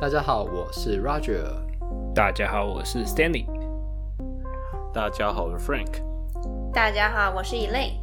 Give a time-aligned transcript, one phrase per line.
[0.00, 1.42] 大家好，我是 Roger。
[2.14, 3.46] 大家好，我是 Stanley。
[4.94, 5.88] 大家好，我是 Frank。
[6.72, 7.94] 大家好，我是 Elaine。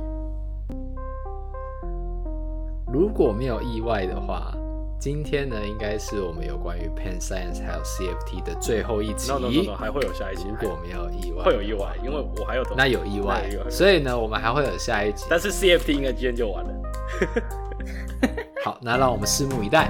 [2.91, 4.51] 如果没有意外的话，
[4.99, 9.31] 今天呢，应该是我们有关于 Pen Science 还有 CFT 的最后一集。
[9.31, 10.49] No no no no，还会有下一集。
[10.49, 15.25] 如果没有意外，会有意外，因为我还有那有意外，所以呢，我们还会有下一集。
[15.29, 16.73] 但是 CFT 应该今天就完了。
[18.65, 19.89] 好，那让我们拭目以待。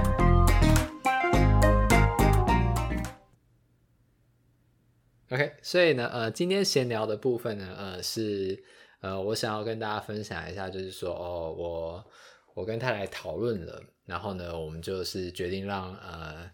[5.66, 8.62] 所以呢，呃，今天闲聊的部分呢，呃，是
[9.00, 12.06] 呃，我想要跟大家分享一下，就是说，哦，我
[12.54, 16.48] 我跟太太讨论了，然后呢，我们就是决定让呃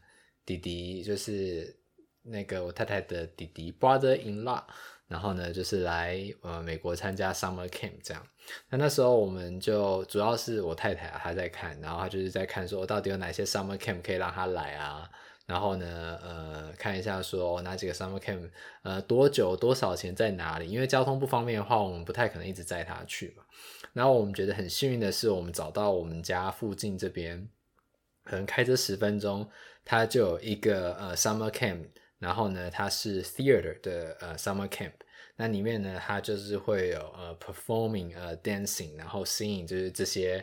[0.46, 1.76] 弟弟，就是
[2.22, 4.62] 那个我太太的弟弟 brother-in-law，
[5.08, 8.26] 然后呢，就是来呃美国参加 summer camp 这样。
[8.70, 15.06] 那那时候我们就主要是我太太啊，她在看，然后她就是在看说到底有哪些 summer camp 可以让她来啊。
[15.52, 18.48] 然后呢，呃，看一下说哪几个 summer camp，
[18.82, 20.66] 呃，多久多少钱在哪里？
[20.66, 23.44] 因为交通不方便的话，我们不太可能一直载他去嘛。
[23.92, 27.46] 然后我们觉得很幸运的是，我们找到我们家附近这边，
[28.24, 29.46] 可能开车十分钟，
[29.84, 31.84] 它就有一个呃 summer camp。
[32.18, 34.92] 然后呢，它是 theater 的呃 summer camp。
[35.36, 40.42] 那里面呢，它就是会有呃 performing 呃 dancing，然后 singing，就是这些。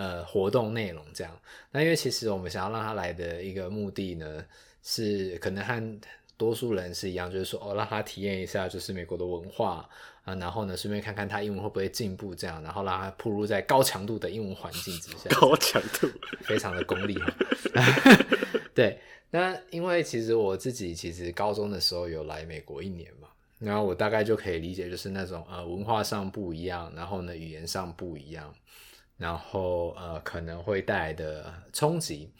[0.00, 1.38] 呃，活动内容这样。
[1.70, 4.42] 那因为其实我们想要让他来的一个目的呢，
[4.82, 6.00] 是可能和
[6.38, 9.86] 多数人是一样，就是说哦，让他体验一下就是美国的文化
[10.24, 15.28] 啊，然后呢，顺便看看他英文会不会进步这样，然后让他暴露在高强度的英文环境之下。
[15.38, 16.08] 高强度，
[16.44, 17.14] 非常的功利。
[18.74, 18.98] 对，
[19.30, 28.54] 那因为其实我自己其实高中的时候有来美国一年嘛，然后我大概就可以理解，就是那种呃文化上不一样，然后呢语言上不一样。
[29.20, 32.32] 然后呃可能会带来的冲击，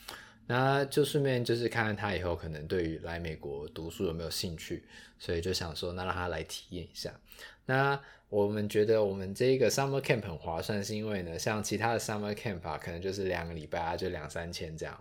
[0.47, 4.83] 那就顺便就是看看他以后可能对于来美国读书有没有兴趣，
[5.19, 7.12] 所以就想说那让他来体验一下。
[7.67, 14.98] 那我们觉得我们这个 summer camp 很划算，是因为呢，像其他的 summer camp 啊，可能就是两个礼拜啊，就两三千这样。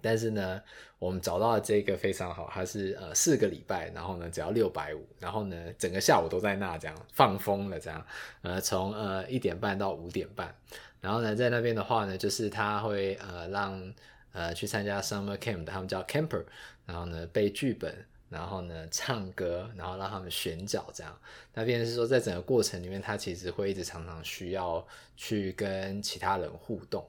[0.00, 0.62] 但是呢，
[1.00, 8.06] 我们找到的这个非常好，它是呃四个礼拜，然后呢只要六百五，然后呢整个下午都在那这样放风了这样，
[8.42, 10.54] 呃从呃一点半到五点半。
[11.00, 13.94] 然后呢，在那边的话呢，就是他会呃让
[14.32, 16.44] 呃去参加 summer camp 的，他们叫 camper，
[16.86, 17.94] 然后呢背剧本，
[18.28, 21.18] 然后呢唱歌，然后让他们选角这样。
[21.54, 24.84] 那边是说，在整个过程里面，他其实会一直常常需要
[25.16, 27.08] 去跟其他人互动。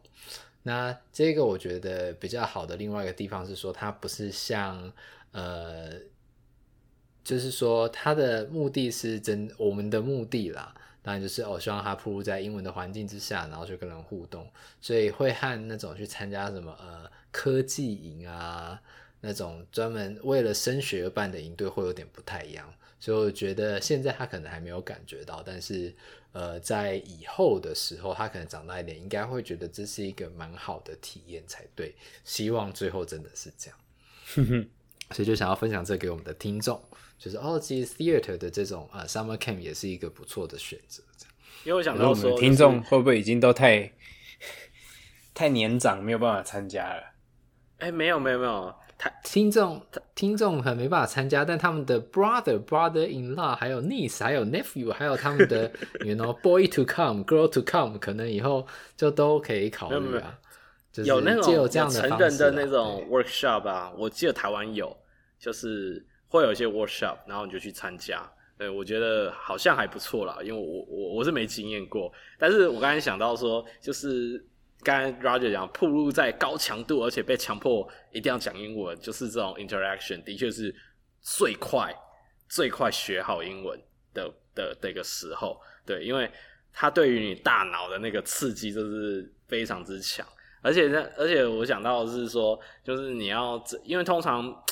[0.62, 4.92] 那这个我觉得比较好的另外一个地方是说，它不是像
[5.32, 5.94] 呃，
[7.24, 10.76] 就是说他的目的是真我们的目的啦。
[11.10, 14.48] 当然就是哦，希望他暴露在英文的环境之下，然后去跟人互动，
[14.80, 18.80] 所以会和那种去参加什么呃科技营啊，
[19.22, 22.72] 那种专门为了升学而办的营队会有点不太一样。
[23.00, 25.92] 所以我觉得现在他可能还没有感觉到，但是
[26.32, 31.96] 呃，在以后的时候，他可能长大一点，应该会觉得这是一个蛮好的体验才对。
[32.24, 34.66] 希望最后真的是这样，
[35.12, 36.82] 所以就想要分享这给我们的听众。
[37.18, 41.04] 就是哦，其实 theater 的这种呃 summer camp 也是一个不错的选择。
[41.18, 41.34] 这样，
[41.66, 43.92] 因为我想到说，听众会不会已经都太
[45.34, 47.04] 太年长，没有办法参加了？
[47.80, 49.82] 哎、欸，没有没有没有，他听众
[50.16, 55.70] 听众很没办法参加，但他们的 brother brother in law 还有 niece 还有 nephew 还有他们的
[56.06, 58.66] you know boy to come girl to come，可能以后
[58.96, 60.40] 就都可以考虑啊。
[61.06, 64.96] 有那种成人的那种 workshop 啊，我记得台湾有，
[65.40, 66.06] 就是。
[66.32, 68.22] 会有一些 workshop，然后你就去参加。
[68.56, 72.14] 对，我觉得好像还不错啦，因为我我我是没经验过。
[72.38, 74.40] 但是我刚才想到说，就是
[74.84, 80.72] 刚才 Roger 讲，暴露在高强度，而且被强迫一定要讲英文，就是这种 interaction，的确是
[81.20, 81.92] 最快
[82.48, 83.82] 最快学好英文
[84.14, 85.60] 的的的一个时候。
[85.84, 86.30] 对，因为
[86.72, 90.24] 它对于你大脑的那个刺激就是非常之强。
[90.62, 94.64] 而且呢，而且我想到的是说，就是你要，因为通常。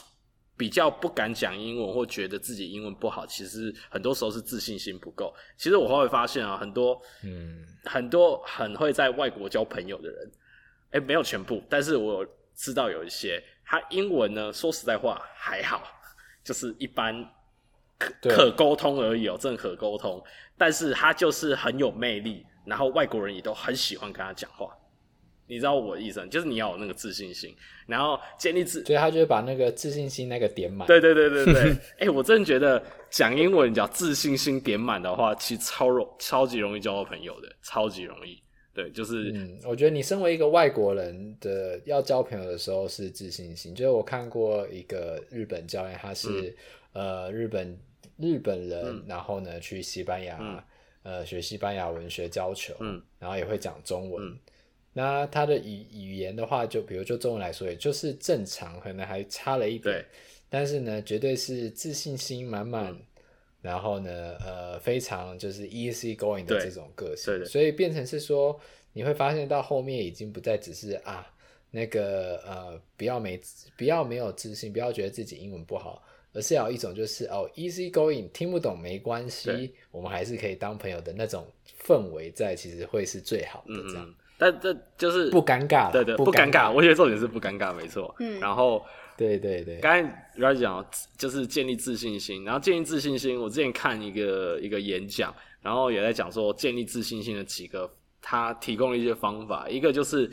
[0.59, 5.31] 比较不敢讲英文，或觉得自己英文不好，其实很多时候是自信心不够。
[5.55, 10.31] 其实我后来发现啊，很多，嗯，很多很会在外国交朋友的人，
[10.85, 12.25] 哎、欸，没有全部，但是我
[12.55, 15.83] 知道有一些，他英文呢，说实在话还好，
[16.43, 17.23] 就是一般
[17.99, 20.19] 可可沟通而已哦，真的可沟通，
[20.57, 24.75] 但是他就是很有魅力，然后外国人也都很喜欢跟他讲话。
[25.47, 27.55] 你知道我的意思，就是你要有那个自信心，
[27.87, 30.87] 然后建立自，所以他就会把那个自信心那个点满。
[30.87, 38.37] 对对对对对， 哎、欸，我真的觉得讲英文讲自信心点满的话，其实超容超级容易交到朋友的，超级容易。
[38.73, 43.73] 对，就是嗯，我觉得你身为一个外国人的要交朋友的时候是自信心。
[43.73, 46.53] 就是我看过一个日本教练，他是、
[46.93, 47.75] 嗯、呃日本
[48.17, 50.61] 日本人，嗯、然后呢去西班牙、嗯、
[51.01, 54.37] 呃学西班牙文学教球，嗯，然后也会讲中文。
[54.97, 60.03] 嗯、那他的语语言的话，就比如就中文来说，也就是正常，可能还差了一点，
[60.49, 62.91] 但是呢，绝对是自信心满满。
[62.91, 63.01] 嗯
[63.59, 68.57] 然后呢，呃，非常就是 easy going 的这种个性，所以变成是说，
[68.93, 71.27] 你会发现到后面已经不再只是啊，
[71.71, 73.37] 那个呃，不要没
[73.75, 76.01] 不要没有自信，不要觉得自己英文不好，
[76.33, 81.45] 而是要一种就是哦，easy going，听不懂没关系，我们还是可以当朋友的那种
[81.83, 84.05] 氛围在，其实会是最好的这样。
[84.07, 86.71] 嗯、但这就是不尴尬，对对，不尴尬。
[86.71, 88.15] 我觉得重点是不尴尬，没错。
[88.19, 88.85] 嗯，然后。
[89.17, 90.85] 对对对，刚才 Riley 讲
[91.17, 97.91] 就是建立自信心，然后建立自信心，我之前看一个一个演讲，然后也在讲说建立自信心的几个，
[98.21, 100.31] 他提供了一些方法，一个就是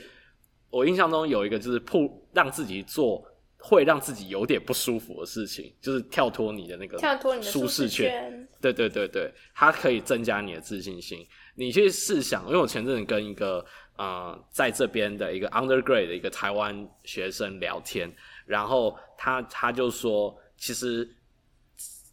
[0.69, 3.25] 我印象中有一个就是铺让自己做
[3.57, 11.27] 会让自己有点不舒服的事情，就是跳脱你的那个跳脱你的舒适圈，对对对对，它可以增加你的自信心。
[11.57, 13.65] 你去试想，因为我前阵子跟一个
[13.97, 18.11] 呃在这边的一个 undergrad 的一个台湾学生聊天。
[18.47, 21.09] 然后他他就说，其实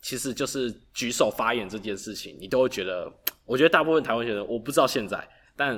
[0.02, 3.12] 其实就是举手发言这件事情，你都会觉得，
[3.46, 5.78] 我觉得大部分台湾学生，我不知道现在，但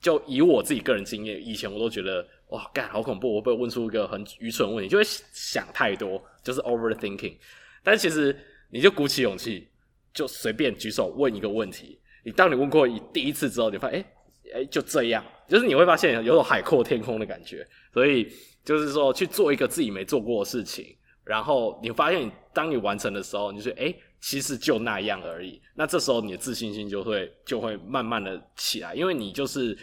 [0.00, 7.36] 就以我自己个人经验，以前我都觉得，哇，干好恐怖，我被问出一个很愚蠢的问题，就会想太多，就是 overthinking。
[7.84, 8.36] 但其实
[8.70, 9.68] 你就鼓起勇气，
[10.12, 12.00] 就随便举手问一个问题。
[12.24, 14.12] 你当你问过一第一次之后，你发现，哎
[14.54, 18.32] 哎，就这样，就是你会发现有种海阔天空的感觉，所以。
[18.64, 25.60] 就是说去做一个自己没做过的事情，然后你发现，当你完成的时候，你就说，诶，其实就那样而已。
[25.74, 29.76] 那这时候你的自信心就会就会慢慢的起来，因为你就是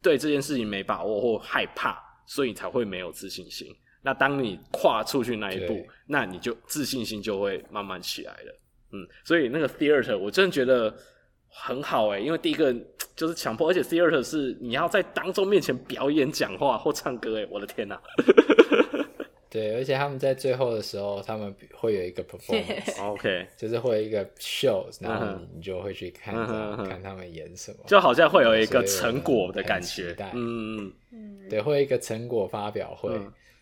[0.00, 3.68] 对这件事情没把握或害怕，所以才会没有自信心。
[4.00, 8.60] 那当你跨出去那一步，那你就自信心就会慢慢起来了。
[8.92, 10.96] 嗯，所以那个 theater 我真的觉得。
[11.58, 12.74] 很好哎，因为第一个
[13.16, 18.00] 就是强迫，而且 theater 是你要在当众面前表演、讲话或唱歌哎，我的天哪！
[19.48, 26.34] 对，而且他们在最后的时候，他们会有一个 performance，OK，就是会有一个 show，然后你就会去看，
[26.86, 33.18] 看他们演什么，就好像会有一个成果的感觉，嗯嗯，对，会有一个成果发表会，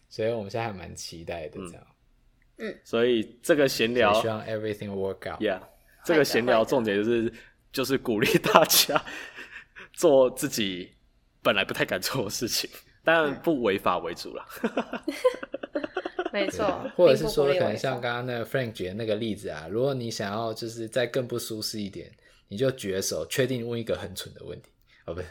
[0.08, 1.86] 所以我们现在还蛮期待的这样，
[2.58, 5.60] 嗯，所以这个闲聊希望 everything work out，yeah，
[6.04, 7.32] 这个闲聊重点就是。
[7.74, 9.04] 就是鼓励大家
[9.92, 10.92] 做自己
[11.42, 12.70] 本来不太敢做的事情，
[13.02, 14.46] 但不违法为主了。
[16.32, 22.10] 没错，或者是说，可能像刚刚那个 Frank 举的那个例子啊，如果你想要就是再更不舒适一点，
[22.48, 24.68] 你就举手，确定问一个很蠢的问题
[25.06, 25.26] 哦，不是，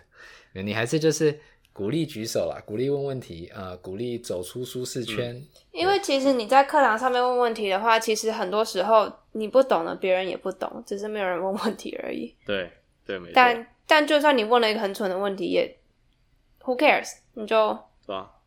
[0.63, 1.39] 你还是就是
[1.73, 5.35] 鼓励举手啦，鼓励问问题，呃，鼓励走出舒适圈。
[5.35, 9.11] 嗯、因为其实你在课堂上面问问题的话，其实很多时候。
[9.35, 12.31] 你不懂的，别人也不懂，只是没有人问问题而已。
[12.45, 12.69] 对
[13.03, 13.31] 对，没错。
[13.33, 15.75] 但但就算你问了一个很蠢的问题，也
[16.61, 17.13] Who cares？
[17.33, 17.75] 你就？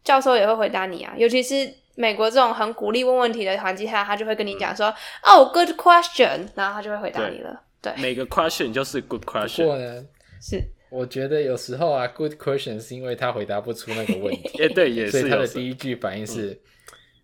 [0.04, 1.12] 教授也会回答你啊。
[1.18, 4.86] 尤其是美国这种很鼓励问问题的环境下，他就会跟你讲说
[5.26, 7.60] ：“哦、嗯 oh,，good question。”然后他就会回答你了。
[7.82, 9.64] 对，对每个 question 就是 good question。
[9.64, 10.06] 不过呢，
[10.40, 14.50] 是我觉得有时候啊，good question 是因为他回答不出那个问题。
[14.58, 15.12] 也 对，也是。
[15.12, 16.50] 所以他的第一句反应是、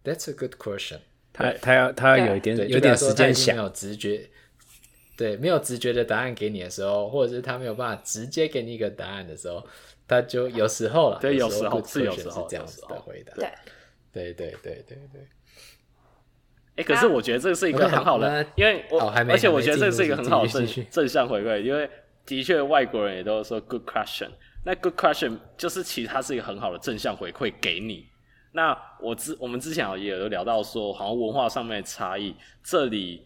[0.05, 0.99] 嗯、：“That's a good question。”
[1.33, 4.29] 他他要他要有一点有点时间想，没有直觉，
[5.17, 9.67] 对，没有直觉的答案给你的时候，或者是他没有办法直接给你一个答案的时候，
[10.07, 13.49] 他就有时候了，对，有时候是有时候是这样子的回答，对，
[14.13, 15.27] 对对对对对。
[16.77, 21.89] 哎，可是我觉得这是一个很好的，因为我而且我觉得这是一个很好的正正向回馈，因为
[22.25, 24.29] 的确外国人也都说 good question，
[24.65, 28.07] 那 good question 就是其实它是一个很好的正向回馈给你。
[28.53, 33.25] 那我之我们之前也有聊到说，好像文化上面的差异，这里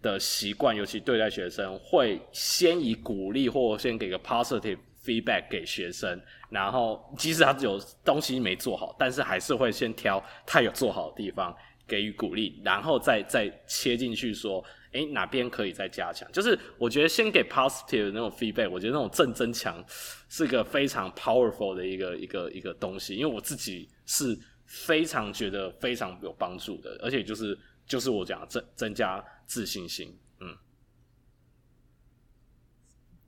[0.00, 11.52] 的习惯，尤其对待学生，会先以鼓励或先给个 positive feedback 给学生，然后即使他有东西没做好，但是还是会先挑他有做好的地方
[11.86, 16.30] 给予鼓励，然后再再切进去说，诶，哪边可以再加强？
[16.32, 19.84] 就是我觉得先给 positive 的那种 feedback，我觉得那种正增强
[20.28, 24.38] 是个非常 powerful 的一个一个一个东西，因为我自己是。
[24.70, 30.54] 非常觉得非常有帮助的，而且就是就是我讲增增加自信心，嗯，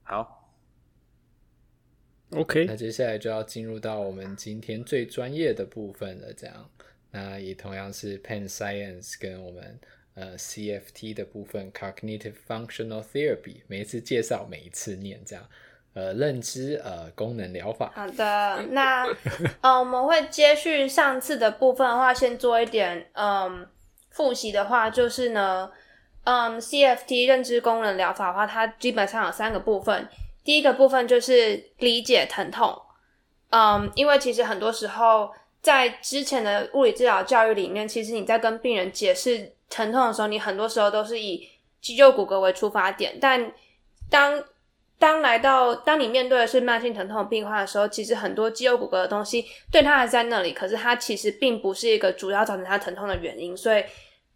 [0.03, 0.53] 好
[2.29, 6.69] ，OK，那接下来就要进入到我们今天最专业的部分了，这样，
[7.09, 9.79] 那也同样是 Penn Science 跟我们
[10.21, 15.43] 呃 CFT 的部分，Cognitive Functional Therapy，每一次介绍每一次念这样，
[15.95, 17.91] 呃认知呃功能疗法。
[17.95, 19.07] 好的，那
[19.61, 23.67] 呃我们会接续上次的部分的话，先做一点嗯
[24.11, 25.71] 复习的话，就是呢，
[26.25, 30.07] 嗯 CFT 认知功能疗法的话，它基本上有三个部分。
[30.43, 32.79] 第一个部分就是理解疼痛，
[33.49, 41.49] 嗯，因为其实很多时候在之前的物理治疗教育里面，其实你在跟病人解释疼痛的时候，你很多时候都是以
[41.81, 43.51] 肌肉骨骼为出发点，但
[44.09, 44.43] 当
[44.99, 53.57] 当来到当你面对的是慢性疼痛的病患的时候，其实很多肌肉骨骼的东西对他还在那里，可是它其实并不是一个主要造成他疼痛的原因。
[53.57, 53.83] 所以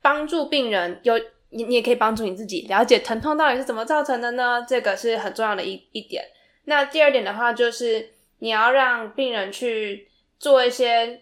[0.02, 1.16] 帮助病人有
[1.50, 4.66] 你，你也可以帮助你自己了解疼痛到底是怎么造成的呢？
[4.68, 6.26] 这个是很重要的一一点。
[6.64, 11.22] 那第二点的话，就是你要让病人去做一些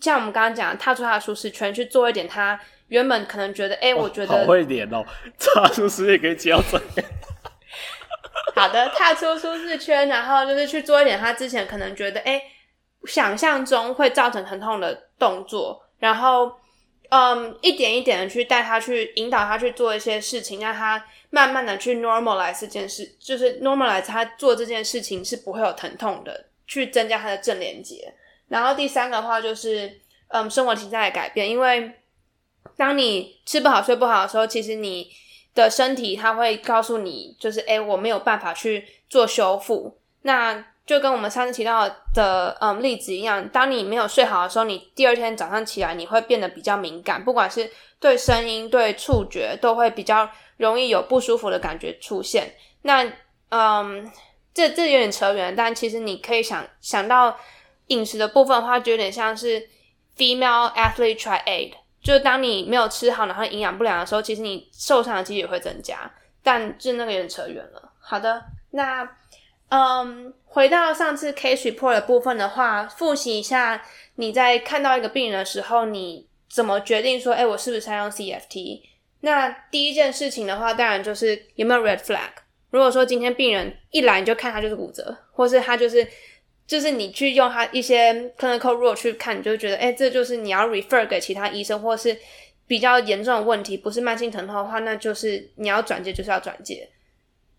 [0.00, 5.04] 像我们刚刚讲的，踏出他的舒适圈，去做一点他原本可能觉得，哎、欸，我觉得好会点哦，
[5.38, 7.10] 踏出舒适圈可以教这样。
[8.54, 12.40] 好的，踏出舒适圈，然后就是去做一点他之前可能觉得，哎，
[13.04, 16.52] 想象中会造成疼痛的动作，然后，
[17.08, 28.14] 嗯，一点一点的去带他去引导他去做一些事情，让他慢慢的去 normalize 这件事，就是 normalize 他做这件事情是不会有疼痛的，去增加他的正连接。
[28.48, 31.90] 然后第三个的话就是，嗯，生活形态的改变，因为
[32.76, 35.10] 当你吃不好睡不好的时候，其实你。
[35.54, 39.96] 的身体，它会告诉你，就是诶、我没有办法去做修复。
[40.22, 52.56] 那就跟我们上次提到的嗯例子一样，当你没有睡好的时候，你第二天早上起来，你会变得比较敏感，不管是对声音、对触觉，都会比较容易有不舒服的感觉出现。
[52.82, 53.08] 那
[53.50, 54.10] 嗯，
[54.52, 57.38] 这这有点扯远，但其实你可以想想到
[57.86, 59.68] 饮食的部分的话，就有点像是
[60.16, 61.70] female athlete triad。
[62.04, 65.98] 就是当你没有吃好，然后营养不良的时候，其实你受伤的几率会增加。
[66.42, 67.90] 但就那个有点扯远了。
[67.98, 69.08] 好的，那
[69.70, 73.82] 嗯，回到上次 case report 的部分的话，复习一下
[74.16, 78.82] 你在看到一个病人的时候，你怎么决定说，哎，我是不是要用 CFT？
[79.22, 82.28] 那第一件事情的话，当然就是有没有 red flag。
[82.70, 86.06] 如果说今天病人一来你就看他就是骨折，或是他就是。
[86.66, 92.18] 就是你去用他一些 clinical rule 去看，你就觉得，哎，这就是你要 refer 给其他医生，或是
[92.66, 96.88] 比较严重的问题，不是慢性疼痛的话，那就是你要转介，就是要转介。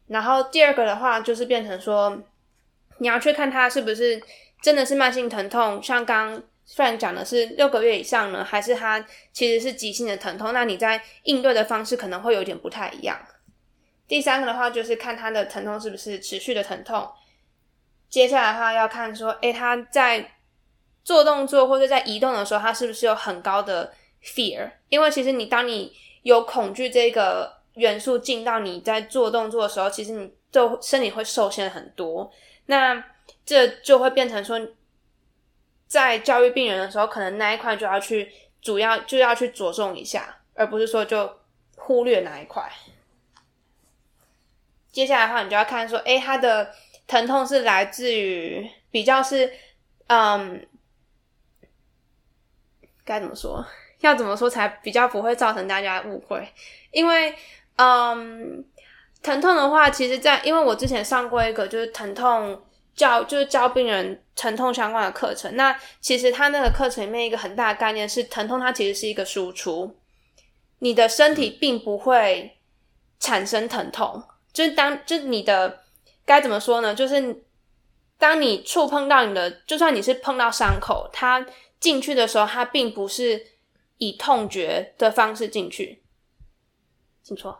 [0.07, 2.19] 然后第二个的话，就是变成说，
[2.97, 4.21] 你要去看他是不是
[4.61, 10.51] 真的是慢性疼痛，像刚刚 Frank 讲的是六个月以上呢，还是他其实是急性的疼痛？
[10.51, 13.19] 那你在应对的方式可能会有点不太一样。
[14.07, 17.07] 第三个的话，就是看他的疼痛是不是持续的疼痛。
[18.15, 20.35] 接下来的话要看说，诶，他在
[21.03, 23.93] 做动作或者在移动的时候，他是不是有很高的
[24.23, 24.71] fear？
[24.87, 32.31] 因为其实你当你有恐惧这个元素进到你在做动作的时候，其实你就身体会受限很多。
[32.67, 33.03] 那
[33.45, 34.57] 这就会变成说，
[35.85, 38.31] 在教育病人的时候，可能那一块就要去
[38.61, 41.29] 主要就要去着重一下，而不是说就
[41.75, 42.71] 忽略哪一块。
[44.93, 46.71] 接下来的话，你就要看说，诶，他的。
[47.07, 49.53] 疼痛是来自于比较是，
[50.07, 50.65] 嗯，
[53.03, 53.63] 该怎么说？
[53.99, 56.47] 要怎么说才比较不会造成大家误会？
[56.91, 57.35] 因为，
[57.75, 58.65] 嗯，
[59.21, 62.59] 疼痛的话，其实在，因为我之前上过一个就是疼痛
[62.95, 65.55] 教，就是教病人疼痛相关的课程。
[65.55, 69.95] 那其实他那个课程里面一个很大的概念是，疼痛它其实是一个输出，
[70.79, 72.57] 你的身体并不会
[73.19, 75.84] 产生疼痛，就是当就是你的。
[76.25, 76.95] 该怎么说呢？
[76.95, 77.43] 就是
[78.17, 81.45] 当你触碰到你的，就算你是碰到伤口，它
[81.79, 83.45] 进去的时候，它并不是
[83.97, 86.03] 以痛觉的方式进去。
[87.21, 87.57] 请说。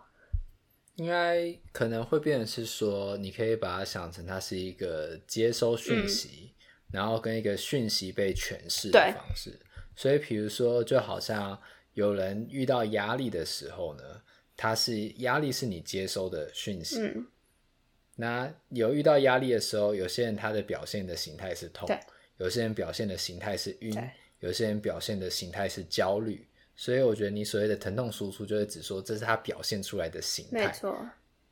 [0.95, 9.59] 应该可能会变成是说，你可以把它想成它是一个接收讯息，嗯、然后跟一个讯息被诠释的方式。
[9.93, 11.59] 所以，比如说，就好像
[11.95, 14.03] 有人遇到压力的时候呢，
[14.55, 16.99] 它是压力是你接收的讯息。
[16.99, 17.27] 嗯
[18.17, 21.85] 那有遇到压力的时候，有些人他的表现的形态是痛，
[22.37, 23.93] 有些人表现的形态是晕，
[24.39, 26.47] 有些人表现的形态是焦虑。
[26.77, 30.67] 所以我觉得你所谓的疼痛输出，就是指说这是他表现出来的形态。
[30.67, 30.97] 没错，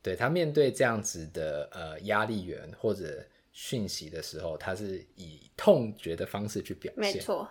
[0.02, 7.14] 对，他面对这样子的呃压力源或者讯息的时候，他是以痛觉的方式去表现。
[7.14, 7.46] 没错，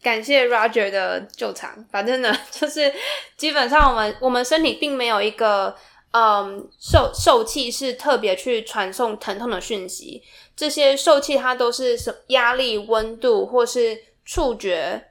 [0.00, 1.84] 感谢 Roger 的救场。
[1.90, 2.92] 反正呢，就是
[3.36, 5.76] 基本上我们我们身体并没有一个。
[6.14, 10.22] 嗯，受受器是特别去传送疼痛的讯息，
[10.54, 15.10] 这些受器它都是什压力、温度或是触觉，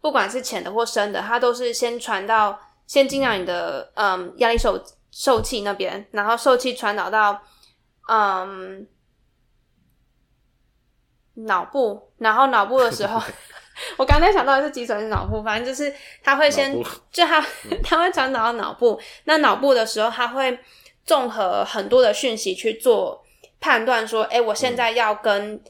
[0.00, 2.56] 不管是浅的或深的，它都是先传到
[2.86, 4.80] 先进到你的嗯压力受
[5.10, 7.42] 受器那边，然后受器传导到
[8.08, 8.86] 嗯
[11.34, 13.20] 脑部，然后脑部的时候，
[13.96, 16.74] 我刚才想到的是脊髓是脑部，反正就是它会先
[17.10, 17.44] 就它
[17.82, 20.58] 它会传导到脑部，那脑部的时候，它会
[21.04, 23.24] 综合很多的讯息去做
[23.60, 25.60] 判断，说，哎，我现在要跟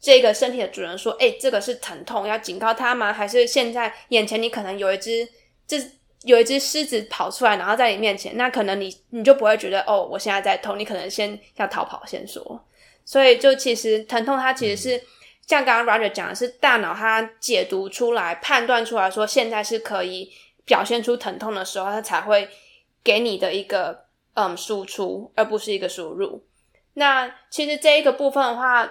[0.00, 3.12] 这个身体的主人说，哎，这个是疼痛，要警告他吗？
[3.12, 5.28] 还是现在眼前你可能有一只
[5.66, 5.78] 这。
[6.24, 12.60] 有一只狮子跑出来，然后在你面前，那可能你你就不会觉得哦，我现在在痛，你可能先要逃跑先说。
[13.04, 15.00] 所以就其实疼痛它其实是、嗯、
[15.46, 20.32] 像刚刚 Roger 讲的是大脑它解读出来、判断出来说现在是可以
[20.64, 22.48] 表现出疼痛的时候，它才会
[23.04, 26.44] 给你的一个嗯输出，而不是一个输入。
[26.94, 28.90] 那其实这一个部分的话，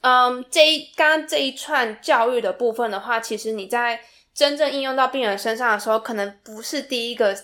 [0.00, 4.00] 嗯，这一刚刚这一串教育的部分的话，其实你在。
[4.32, 7.36] 真正应用到病人身上的时候，可能不是第一个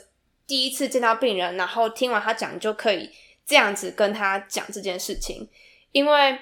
[0.47, 3.11] 第一次见到病人，然后听完他讲就可以
[3.45, 5.47] 这样子跟他讲这件事情。
[5.91, 6.39] 因为，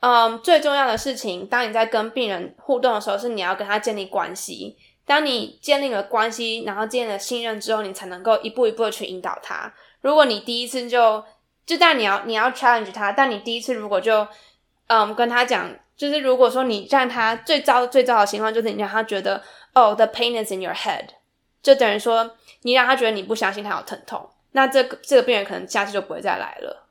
[0.00, 4.76] 嗯，最重要的事情，当你在跟病人互动的时候，是你要跟他建立关系。
[5.06, 9.72] 当你建立了关系，然后建立了信任之后，你才能够一步一步的去引导他。
[10.00, 11.24] 如果你第一次就
[11.66, 14.26] 就但你要你要 challenge 他，但你第一次如果就
[14.86, 19.42] 嗯跟他讲，就是如果说你让他最糟最糟的情况，就是你让他觉得。
[19.76, 21.04] 哦、，the pain is in your head，
[21.60, 26.86] 就等于说你让他觉得你不相信他有疼痛，那这个这个病人可能下次就不会再来了。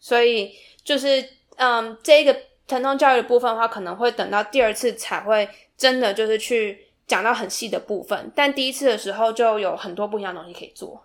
[0.00, 1.22] 所以就是，
[1.56, 11.04] 嗯，这个疼痛教育的部分的话，可能会等到第二次才会真的就是去讲到很细的部分，但第一次的时候就有很多不一样的东西可以做。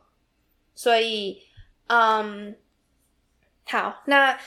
[0.75, 1.41] 所以，
[1.87, 2.55] 嗯，
[3.65, 4.37] 好，那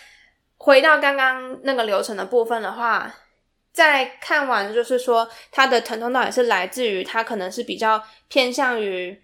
[0.59, 3.15] 回到刚刚那个流程的部分的话。
[3.73, 9.19] 在看完，就是说他的疼痛到底是来自于他可能是比较偏向于，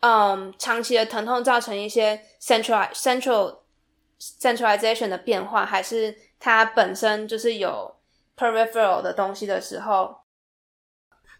[0.00, 3.58] 嗯，长期的疼痛造成一些 central central
[4.40, 7.94] centralization 的变化，还是它本身就是有
[8.36, 10.14] peripheral 的东西的时候，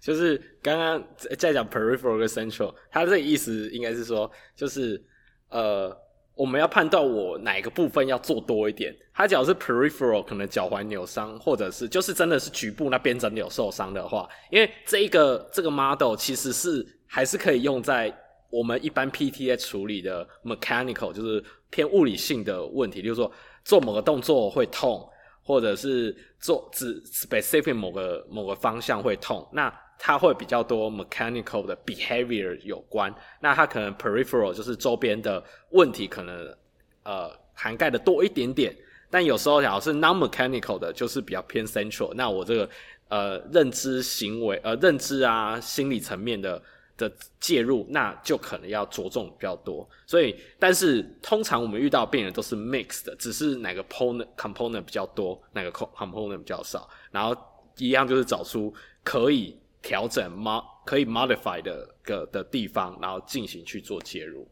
[0.00, 1.04] 就是刚刚
[1.38, 5.02] 在讲 peripheral 跟 central，他这个意思应该是说，就是
[5.48, 5.96] 呃。
[6.34, 8.92] 我们要判断我哪个部分要做多一点。
[9.12, 18.10] 他假如是 peripheral，可能脚踝扭伤，或者是就是真的是局部那边整有受伤的话，因为这一个这个 model 其实是还是可以用在
[18.52, 23.32] 我们一般 PTA 处理的 mechanical，就是偏物理性的问题，例如说
[23.64, 25.08] 做某个动作会痛，
[25.42, 29.72] 或者是做只 specific 某个某个方向会痛，那。
[30.04, 36.56] 它会比较多 mechanical 的 behavior 有关，那它可能 peripheral 就是周边的问题可能
[37.04, 38.76] 呃涵盖的多一点点，
[39.12, 42.12] 但有时候假如是 non-mechanical 的，就是比较偏 central。
[42.14, 42.68] 那我这个
[43.10, 46.60] 呃认知行为呃认知啊心理层面的
[47.02, 49.88] 的介入，那就可能要着重比较多。
[50.06, 57.36] 所以，但是通常我们遇到病人都是 mixed 的，只是哪个 component component 比较多，哪个 component 比较少，然后
[57.76, 59.58] 一样就是找出可以。
[59.84, 64.46] 调整 mod 可以 modify 的个的地方，然后进行去做介入。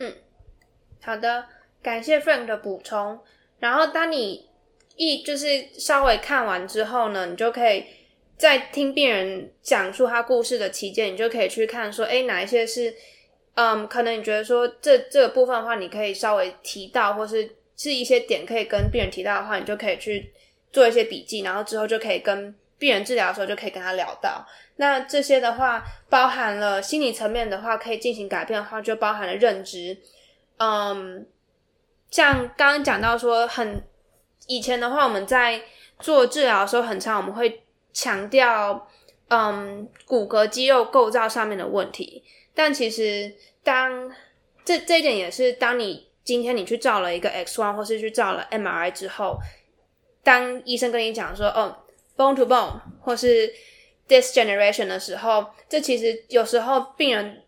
[0.00, 0.12] 嗯，
[1.00, 1.46] 好的，
[1.80, 3.20] 感谢 Frank 的补充。
[3.60, 4.48] 然后当你
[4.96, 5.46] 一就是
[5.78, 7.84] 稍微看完之后呢，你就可以
[8.42, 12.92] 在听病人讲述他故事的期间，你就可以去看说，诶，哪一些是
[13.54, 20.32] 嗯，可能你觉得说这这个部分的话，你可以稍微提到，或是是一些点可以跟病人提到的话，你就可以去
[20.72, 22.52] 做一些笔记，然后之后就可以跟。
[22.78, 29.96] 病人治疗的时候就可以跟他聊到，那这些的话包含了心理层面的话，可以进行改变的话，就包含了认知。
[30.56, 31.24] 嗯，
[32.10, 33.84] 像刚刚讲到说，很
[34.48, 35.62] 以前的话，我们在
[36.00, 37.61] 做治疗的时候，很常我们会
[37.92, 38.88] 强调，
[39.28, 42.22] 嗯，骨骼肌肉构造上面的问题。
[42.54, 44.10] 但其实当
[44.64, 49.38] 这这一点也是，当你今天你去照了一个 X 光或是去照了 MRI 之后，
[50.22, 51.78] 当医生跟你讲说，哦。
[52.14, 53.50] bone to bone 或是
[54.06, 57.42] “this generation 的时候，这其实有时候病人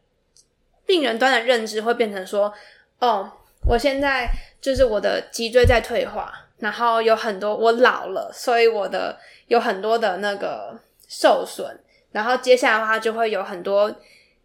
[0.87, 2.51] 病人端的认知会变成说，
[2.99, 3.31] 哦，
[3.69, 4.27] 我现在
[4.63, 10.75] 就是我的脊椎在退化，然后有很多我老了，所以我的有很多的那个
[11.07, 11.79] 受损，
[12.13, 13.95] 然后接下来的话就会有很多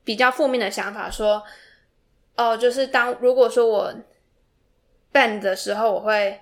[0.04, 1.42] 比较负面的想法，说，
[2.36, 3.94] 哦，就是当如果说我
[5.14, 6.42] bend 的时候，我会，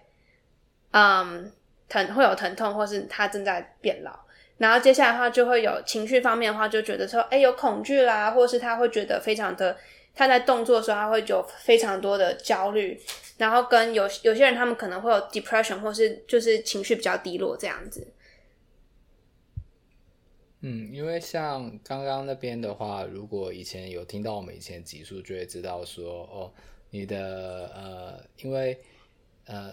[0.91, 1.51] 嗯。
[1.89, 4.11] 疼会有疼痛，或是他正在变老，
[4.57, 9.73] 然后接下来的话就会有情绪方面的话，就觉得说，哎，有恐惧啦，或是他会觉得非常的，
[10.17, 12.99] 他在动作的时候他会有非常多的焦虑，
[13.37, 18.05] 然后跟有有些人他们可能会有 depression，或是就是情绪比较低落这样子。
[20.61, 26.51] 嗯，因为像刚刚那边的话，如果以前有听到我们以前集数，就会知道说，哦，
[26.89, 28.77] 你的呃，因为。
[29.49, 29.71] 呃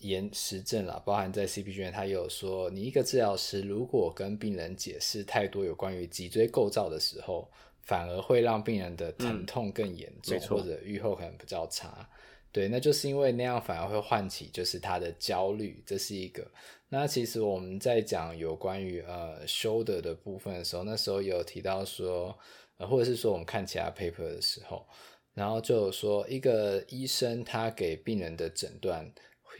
[0.00, 7.50] 研实证啦，包含在 CP 卷，他有说，你一个治疗师如果跟病人解释太多有关于脊椎构造的时候，
[7.86, 12.06] 反而会让病人的疼痛更严重，嗯、或者愈后可能比较差。
[12.52, 16.46] 对，那就是因为那样反而会唤起就是他的焦虑，这是一个。
[16.88, 22.36] 那其实我们在讲有关于呃 shoulder 的部分的时候，那时候有提到说，
[22.78, 24.86] 呃，或者是说我们看其他 paper 的时候。
[25.34, 29.06] 然后就有说，一个医生他给病人的诊断，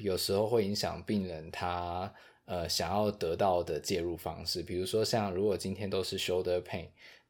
[0.01, 2.11] 有时候会影响病人他
[2.47, 4.63] 呃想要得到的介入方式。
[4.63, 6.87] 比如说，像如果今天都是 shoulder pain，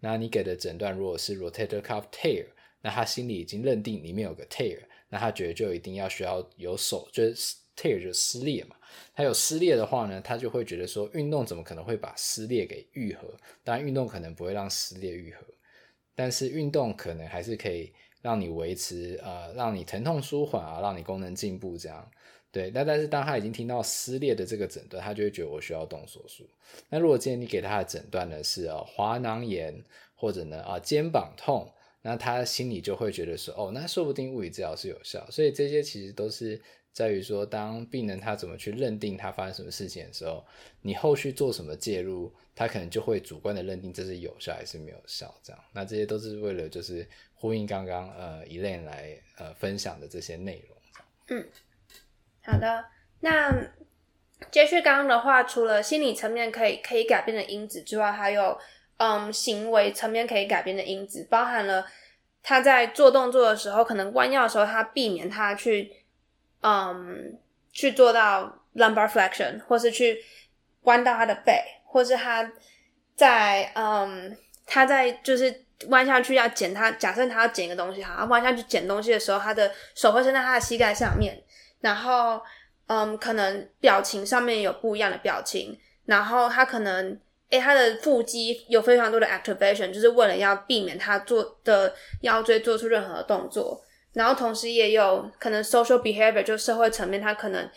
[0.07, 2.47] 那你给的诊断如果是 rotator cuff tear，
[2.81, 8.77] 那他心里已经认定里面有个 tear，那他觉得就一定要需要有手，就是 tear 就撕裂嘛。
[9.15, 13.35] 他有撕裂的话呢，他就会觉得说，运动怎么可能会把撕裂给愈合？
[13.65, 15.45] 当然，运动可能不会让撕裂愈合，
[16.15, 17.93] 但是运动可能还是可以。
[18.23, 22.11] 让你维持呃，让你疼痛舒缓啊，让你功能进步这样，
[22.57, 22.71] 对。
[22.71, 26.49] 那但是当他已经听到撕裂的这个诊断，他就会觉得我需要动手术。
[26.89, 29.79] 那如果今天你给他的诊断呢是呃滑囊炎
[30.15, 35.27] 或者呢啊、肩膀痛，那他心里就会觉得说哦，那说不定物理治疗是有效。
[35.31, 36.59] 所以这些其实都是。
[36.97, 40.43] 在于说，当病人他怎么去认定他发生什么事情的时候，
[40.81, 45.39] 你后续做什么介入，他可能就会主观的认定这是有效还是没有效。
[45.43, 50.79] 这样，那这些都是为了就是呼应刚刚呃 Elaine 来呃分享的这些内容。
[51.29, 51.47] 嗯，
[52.47, 52.85] 好的。
[53.21, 53.53] 那
[54.51, 58.59] 接续刚刚的话，除了心理层面可以可以改变的因子之外，还有
[58.97, 61.87] 嗯行为层面可以改变的因子，包含了
[62.43, 65.93] 他在做动作的时候，可能弯腰的时候，他避免他去。
[66.63, 67.39] 嗯，
[67.71, 70.19] 去做到 lumbar flexion，或是去
[70.81, 72.51] 弯到他的背，或是他
[73.15, 81.41] 在嗯，他在就是弯下去要捡他，假设他要捡一个东西，好，弯下去捡东西的时候，他的手会伸在他的膝盖上面，
[81.81, 82.41] 然后
[82.87, 87.19] 嗯，可能表情上面有不一样的表情，然后他可能
[87.51, 93.81] 诶、他的腹肌有非常多的 activation，就是为了要避免他做的腰椎做出任何的动作。
[94.13, 97.71] 然后同时也有可能 social behavior，就社会层面，他可能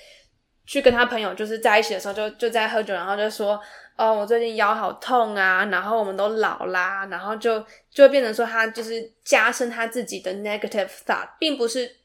[0.66, 3.60] 去跟他朋友就是在一起的时候就就在喝酒，然后就说
[3.98, 11.98] 哦，我最近腰好痛啊，然后我们都老啦，然后就就变成说他就是加深他自己的 negative thought，并不是，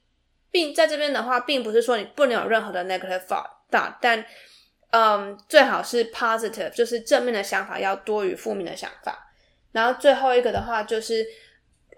[0.55, 4.25] 并在这边的话，并不是说你不能有任何的 negative thought，但
[4.91, 9.27] 嗯，最好是 positive，就是正面的想法要多于负面的想法。
[9.73, 11.27] 然后最后一个的话就是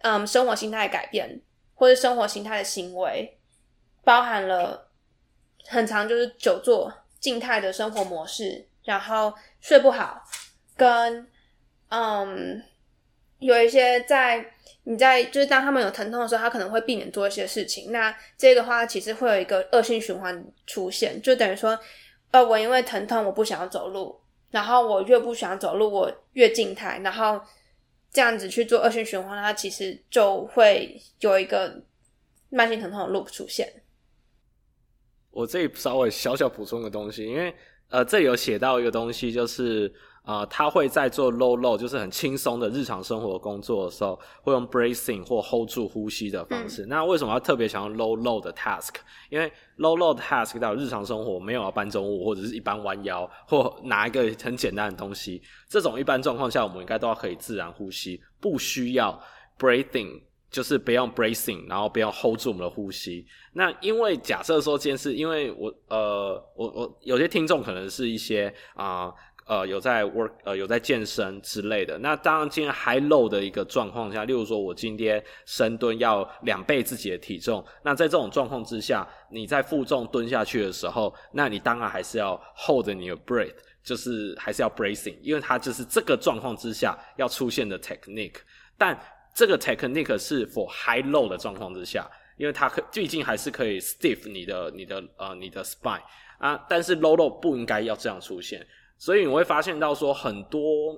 [0.00, 1.42] 嗯，生活心态改变。
[1.78, 3.38] 或者生活形态的行为，
[4.02, 4.90] 包含了
[5.66, 6.90] 很长就是久坐
[7.20, 10.22] 静态的生活模式，然后睡不好，
[10.74, 11.28] 跟
[11.90, 12.62] 嗯
[13.38, 14.44] 有一些在
[14.84, 17.92] 你在就是当他们有疼痛的时候，他可能会避免做一些事情。
[17.92, 21.78] 那这个话，其实会有一个恶性循环出现，就等于说，
[22.30, 24.20] 呃，我因为疼痛我不想要走路，
[24.50, 27.40] 然后我越不想走路，我越静态，然后。
[28.12, 31.82] 这样子去做恶性循环，它其实就会有一个
[32.48, 33.70] 慢性疼痛的 loop 出现。
[35.30, 37.54] 我这里稍微小小补充个东西，因为
[37.90, 39.92] 呃，这里有写到一个东西，就是。
[40.26, 46.84] 啊、呃，他会在做 low load，就是很轻松的日常生活工作的时候，会用 bracing 或 hold 住呼吸的方式。
[46.84, 48.96] 嗯、那为什么要特别想要 low load 的 task？
[49.30, 59.16] 因为 low load task 到日常生活没有要搬重物，或者是一般弯腰或拿一个很简单的东西，这种一般状况下，我们应该都要可以自然呼吸，不需要
[59.56, 63.24] breathing，就是不用 bracing，然后不用 hold 住我们的呼吸。
[63.52, 69.04] 那因为假设说今天是因为我呃，我我有些听众可能是一些啊。
[69.04, 69.14] 呃
[69.46, 71.96] 呃，有在 work，呃，有在健身之类的。
[71.98, 83.54] 那当然，今天 high low 的一个状况下，例如说，我今天深蹲要两倍自己的体重，那在这种状况之下，你在负重蹲下去的时候，那你当然还是要 hold 你的 breath，
[83.84, 88.38] 就是还是要 bracing，因为它就是这个状况之下要出现的 technique。
[88.76, 88.98] 但
[89.32, 92.04] 这个 technique 是 for high low 的状况之下，
[92.36, 96.02] 因为它可毕竟还是可以 stiff 你的、你的、呃、你的 spine
[96.38, 96.60] 啊。
[96.68, 98.66] 但是 low low 不应该要这样出现。
[98.98, 100.94] 所以你会发现到说，很多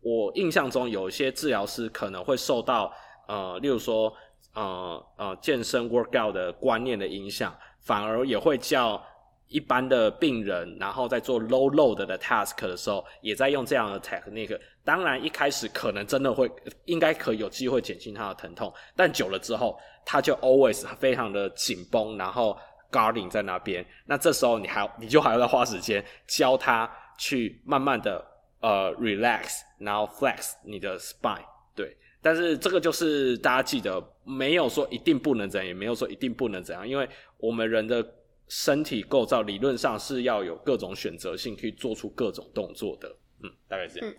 [0.00, 2.92] 我印象中有一些治疗师可能会受到
[3.28, 4.12] 呃，例如说
[4.54, 9.02] 呃呃健身 workout 的观念的影响，反而也会叫
[9.48, 14.58] 一般的病人，然后在做 low load 的 task 的时候，也在用这样的 technique。
[14.84, 16.50] 当然一开始可能真的会
[16.84, 22.56] 应该可以有机会减轻他的疼痛，但久了之后，他就 always 非常的紧绷，然后
[22.90, 23.84] guarding 在那边。
[24.06, 26.88] 那这时候你还你就还要再花时间教他。
[27.18, 28.24] 去慢慢的
[28.60, 38.04] 呃 relax，然后 flex 你的 spine，对，但是这个就是大家记得，没有说一定不能怎样，也没有说一定不能怎样，因为我们人的
[38.48, 43.08] 身体构造理论上是要有各种选择性，可以做出各种动作的。
[43.42, 44.10] 嗯，大概是这样。
[44.10, 44.16] 嗯，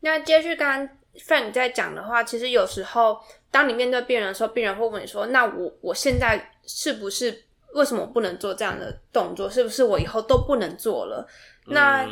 [0.00, 3.18] 那接续刚刚 Frank 在讲的话，其实有时候
[3.50, 7.44] 当你面对病人的时候，病人会问你说：“那我我现在是不是
[7.74, 9.50] 为什么不能做这样的动作？
[9.50, 11.28] 是不是我以后都不能做了？”
[11.68, 12.08] 那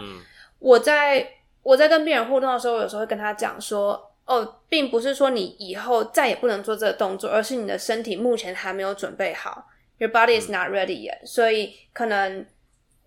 [0.58, 1.26] 我在
[1.62, 12.44] 我在跟病人互动的时候，我有时候会跟他讲说：“哦，并不是说你以后再也不能做这个动作，而是你的身体目前还没有准备好。” Your body is not ready yet，、嗯、所以可能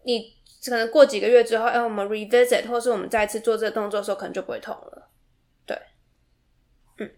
[0.04, 5.10] 你可能过几个月之后，哎、欸，我们 revisit，或是我们再次做这个动作的时候，可能就不会痛了。
[5.66, 5.78] 对，
[7.00, 7.12] 嗯，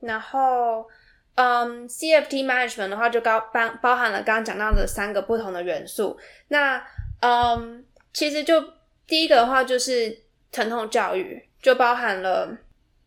[0.00, 0.88] 然后，
[1.34, 6.18] 嗯，CFT management 的话，就包包包含了刚刚讲到的三个不同的元素。
[6.48, 6.82] 那，
[7.20, 7.84] 嗯，
[8.18, 8.60] 其实就
[9.06, 12.58] 第一个的话，就是疼痛教育，就包含了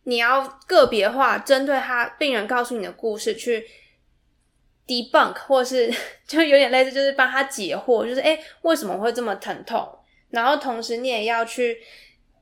[0.06, 3.68] 你要个别化，针对他病人告诉你的故事去。
[4.88, 5.94] debunk 或是
[6.26, 9.88] 就有点类似，就是帮他解惑，就是诶，为什么会这么疼痛？
[10.30, 11.78] 然后同时你也要去，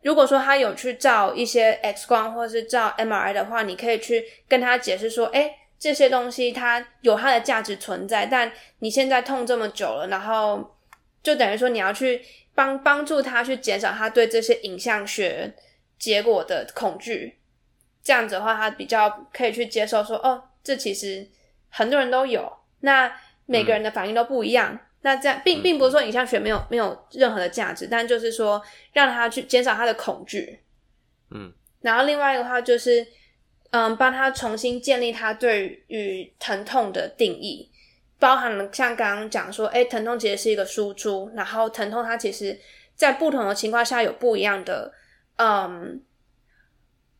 [0.04, 10.78] 如果说他有去照一些 X 光或是照 MRI 的话，你可以去跟他解释说，诶，这些东西它有它的价值存在，但你现在痛这么久了，然后
[11.22, 12.22] 就等于说你要去
[12.60, 15.56] 帮帮助他去减少他对这些影像学
[15.98, 17.40] 结果的恐惧，
[18.04, 21.30] 这样子的话，他比较可以去接受说，哦，这其实。
[21.72, 24.74] 很多人都有，那每个人的反应都不一样。
[24.74, 28.60] 嗯、那这样并并不是说影像学没有没有任何的价值，但就是说
[28.92, 30.62] 让他去减少他的恐惧。
[31.30, 33.06] 嗯，然后另外一个话就是，
[33.70, 37.70] 嗯，帮他重新建立他对于疼痛的定义，
[38.20, 42.60] 包含了像刚刚讲说，诶，疼痛其实是一个输出，然后疼痛它其实
[42.96, 44.94] 在不同的情况下有不一样的，
[45.38, 46.04] 嗯，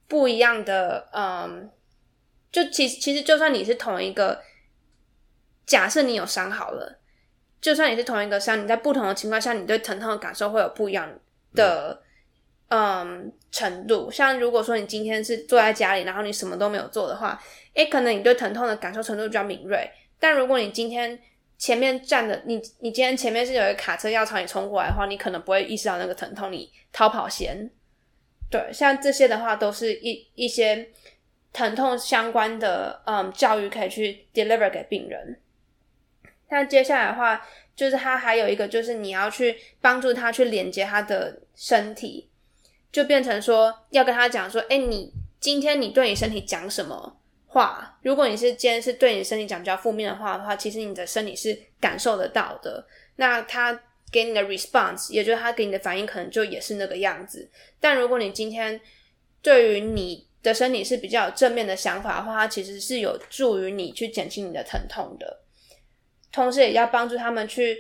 [0.08, 1.72] 不一样的，嗯。
[2.52, 4.42] 就其实其实就算你是同一个，
[5.68, 7.00] 假设你有伤好了，
[7.62, 11.08] 就算你是同一个伤，你在不同的情况下，你对疼痛的感受会有不一样
[11.54, 12.02] 的
[12.70, 14.10] 嗯，程度。
[14.10, 17.40] 像如果说你今天是坐在家里，然后你什么都没有做的话，
[17.76, 19.88] 诶，可能你对疼痛的感受程度比较敏锐。
[20.20, 21.18] 但如果你今天
[21.58, 27.70] 前面站的你，你今天前面是有一个卡车要朝你冲过来的话，你可能不会意识到那个疼痛，你逃跑先。
[28.50, 30.90] 对，像这些的话，都是一一些。
[31.52, 35.40] 疼痛相关的嗯教育可以去 deliver 给病人。
[36.50, 37.44] 那接下来的话，
[37.76, 42.30] 就是他还有一个，就是你要去帮助他去连接他的身体，
[42.92, 47.19] 就变成说要跟他讲说，哎，你今天你对你身体讲什么
[47.50, 47.98] 话？
[48.02, 52.86] 如果你是今天是对你身体讲比较负面的话的话，其实你的身体是感受得到的。
[53.18, 53.78] 那他
[54.12, 57.50] 给你的 response，也就是他给你的反应，可能就也是那个样子。
[57.80, 58.80] 但如果你今天
[59.42, 65.42] 对于你的身体是比较有正面的想法的话，它其实是有助于你去减轻你的疼痛的，
[66.32, 67.78] 同时也要帮助他们去，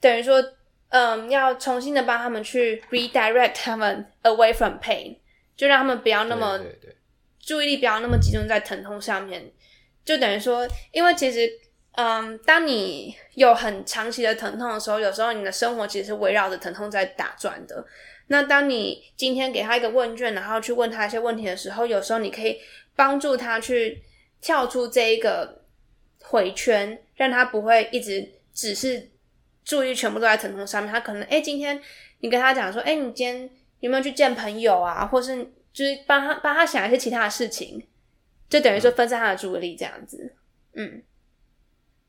[0.00, 0.42] 等于说，
[0.88, 5.16] 嗯，要重新的帮他们去 redirect 他们 away from pain，
[5.54, 6.58] 就让他们不要那么
[7.40, 9.50] 注意力不要那么集中在疼痛上面，
[10.04, 11.50] 就等于说，因为其实，
[11.92, 17.86] 嗯，当你有很长期的疼痛的时候，有时候你的生活其实是围绕着疼痛在打转的。
[18.28, 22.60] 那当你今天给他一个问卷，然后去问他一些问题的时候，有时候你可以
[22.94, 24.02] 帮助他去
[24.40, 25.62] 跳出这一个
[26.22, 29.08] 回圈，让他不会一直只是
[29.64, 30.92] 注意全部都在疼痛上面。
[30.92, 31.80] 他可能，诶，今天
[32.20, 35.06] 你跟他讲说，诶，你今天有没有去见朋友啊？
[35.06, 37.86] 或是就是帮他帮他想一些其他的事情，
[38.48, 40.34] 就等于说分散他的注意力这样子。
[40.74, 41.04] 嗯，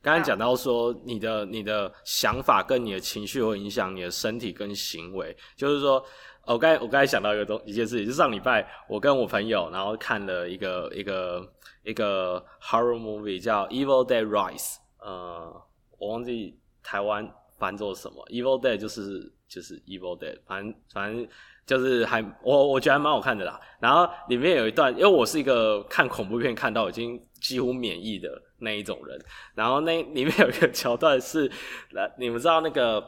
[0.01, 6.03] 刚才讲到说，你的你的想法跟你的情绪会影响你的身体跟行为，就是说，
[6.47, 11.47] 我刚才我刚才想到一个东一件事情，就是上礼拜我跟我朋友然后看了一个一个
[11.84, 14.58] 一个 horror movie 叫《Evil Dead Rise》，
[14.97, 15.62] 呃，
[15.99, 21.27] 我忘记台湾翻作什么，《Evil Dead》就是就是 Evil Dead，反正反正
[21.69, 23.62] 就是还我我觉得还蛮好看的啦。
[23.79, 28.29] 然后里面有一段，因为我是一个看恐怖片看到已经几乎免疫的。
[28.62, 29.17] 那一种人，
[29.55, 31.49] 然后那里面有一个桥段是，
[31.91, 33.01] 来，你们知道那个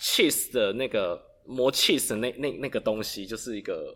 [0.00, 3.94] cheese 的那个磨 cheese 的那那那个东西，就是一个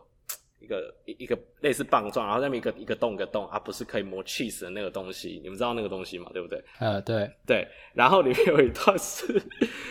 [0.71, 6.31] 个一一个类似棒状，然后那么一个一个洞一个洞，而、啊、不是可以磨 cheese 的那个东西，你们知道那个东西吗？
[6.33, 6.63] 对不对？
[6.79, 7.67] 呃，对对。
[7.93, 9.27] 然后里面有一段是，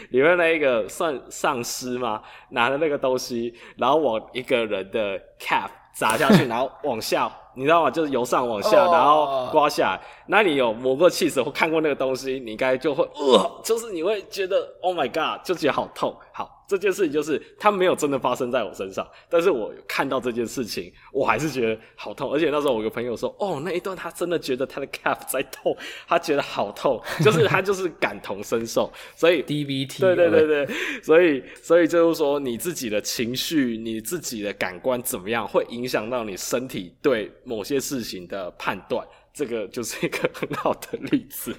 [0.10, 2.24] 里面那一个算丧尸吗？
[2.52, 7.32] 拿着那个东西，然后往一个人的 cap 砸下去， 然后往下。
[7.56, 7.92] 你知道吗？
[7.92, 8.96] 就是由上往下，oh.
[8.96, 10.02] 然后刮下来。
[10.28, 16.16] 那你有磨过气死或看过那个东西，你应该就会，呃，就是你会觉得，Oh my God，就觉得好痛。
[16.32, 22.32] 好，这件事情就是它没有真的发生在我身上，但是我看到这件事情，我还是觉得好痛。
[22.32, 25.76] 而且那时候我有个朋友说，哦，那一段他真的觉得他的 calf 在痛，
[26.08, 28.94] 他觉得好痛，就是他就是感同身受。
[29.18, 39.04] 所以 DVT，对对对对，所以所以就是说你自己的情绪、你自己的感官怎么样，会影响到你身体对某些事情的判断。
[39.34, 41.56] 这个就是一个很好的例子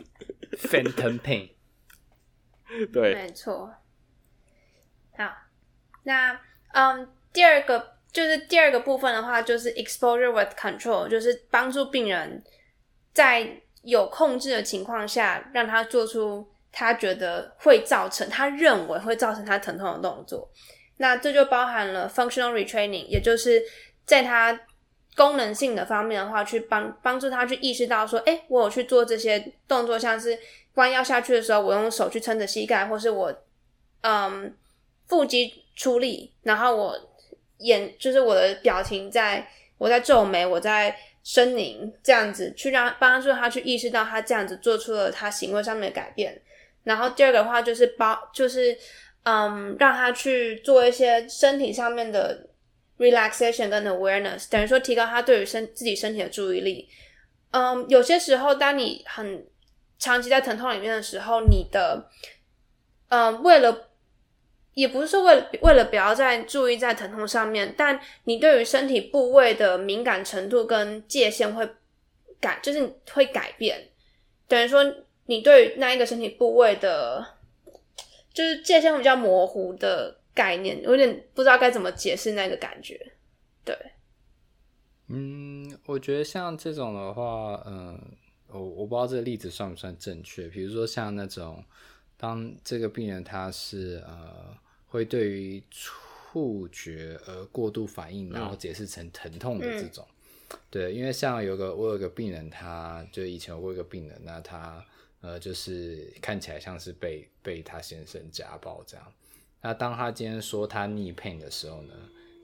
[0.59, 1.49] ，Phantom Pain。
[2.93, 3.71] 对，没错。
[6.05, 6.41] 那
[6.73, 12.43] 嗯，第二个就是第二个部分的话，就是 exposure with control，就是帮助病人
[13.13, 20.51] 在有控制的情况下，让他做出他觉得会造成他认为会造成他疼痛的动作。
[20.97, 23.63] 那这就包含了 functional retraining，也就是
[24.07, 24.59] 在他
[25.17, 30.39] 功能性的方面的话，去帮帮助他去意识到说，哎，我有去做这些动作，像是
[30.75, 33.35] 弯腰下去的时候，我用手去撑着膝盖，或是我
[34.03, 34.55] 嗯。
[35.09, 36.95] 腹肌出力，然后我
[37.57, 46.39] 眼就是我的表情在，我在皱眉，我在呻吟，这样子去让帮助他去意识到他这样子做出了他行为上面的改变。
[46.85, 48.77] 然后第二个的话就是包，就是
[49.23, 52.47] 嗯，让他去做一些身体上面的
[52.99, 56.87] relaxation 跟 awareness，等于说提高他对于身自己身体的注意力。
[57.53, 59.47] 嗯，有些时候当你很
[59.99, 62.07] 长期在疼痛里面的时候，你的
[63.09, 63.90] 嗯为了
[64.81, 71.69] 也不是说为了为了不要再注意在疼痛上面，但你对于身体部位的敏感程度跟界限会
[72.41, 73.89] 改，就是会改变。
[74.49, 74.83] 等于说，
[75.27, 77.25] 你对于那一个身体部位的，
[78.33, 83.13] 就是界限比较模糊的概念，有点不知道该怎么解释那个感觉。
[83.63, 83.77] 对，
[85.09, 88.01] 嗯，我觉得像这种的话，嗯，
[88.49, 90.49] 我我不知道这个例子算不算正确。
[90.49, 91.63] 比如说像那种。
[92.23, 94.55] 当这个病人他是呃
[94.91, 100.05] 会对于触觉而过度反应，然后解释成疼痛的这种，
[100.51, 104.85] 嗯、对，因为像有个我有个病人，他就以前有过一个病人，那他
[105.21, 109.13] 呃就是看起来像是被被他先生家暴这样，
[109.63, 111.95] 那当他今天说他 knee pain 的时候呢，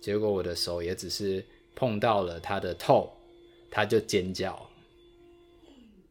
[0.00, 3.10] 结果我的手也只是碰到了他的 toe，
[3.70, 4.70] 他就尖叫。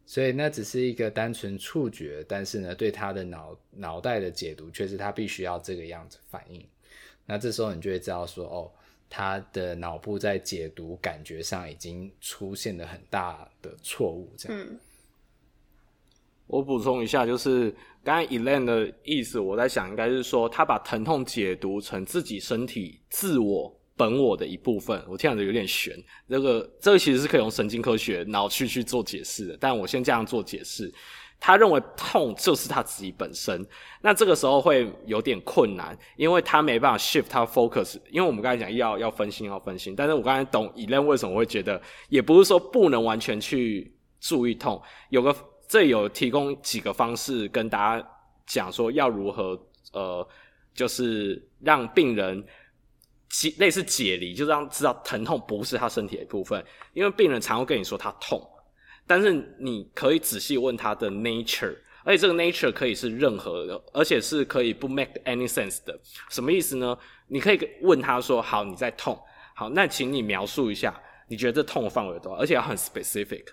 [0.06, 6.64] 所以那只是一个单纯触觉，但是呢，对他的脑脑袋的解读却是他必须要这个样子反应。
[7.26, 8.72] 那这时候你就会知道说，哦，
[9.10, 14.32] 他的脑部在解读感觉上已经出现了很大的错误。
[14.38, 14.62] 这样。
[14.62, 14.80] 嗯。
[16.48, 23.76] 我补充一下，就是刚才 Elaine 的意思，我在想应该是说，他把疼痛解读成自己身体自我。
[23.98, 25.96] 本我的一部分，我听着有点玄。
[26.30, 30.94] 这个这个其实是可以用神经科学脑去去做解释的，但我先这样做解释。
[31.38, 33.64] 他认为痛就是他自己本身，
[34.02, 38.00] 那这个时候会有点困难，因为他没办法 shift 他 focus。
[38.10, 41.80] 因为我们刚才讲要要分心要分心，但是我刚才懂 Elen 为什么会觉得，
[42.10, 44.82] 也不是说不能完全去注意痛。
[45.10, 45.36] 有个
[45.68, 48.08] 这有提供几个方式跟大家
[48.48, 49.60] 讲说要如何
[49.92, 50.28] 呃，
[50.74, 52.44] 就是让病人。
[53.38, 56.64] 解类似解离，就是让知道疼痛不是他身体的一部分。
[56.94, 58.42] 因为病人常会跟你说他痛，
[59.06, 66.00] 但是你可以仔细问他的 nature，而且这个 nature 可以是任何的，而且是可以不 make any sense 的。
[66.30, 66.98] 什么意思呢？
[67.28, 69.20] 你可以问他说：“好，你在痛，
[69.56, 72.40] 好，那请你描述一下，你觉得这痛的范围有多少？
[72.40, 73.46] 而且要很 specific，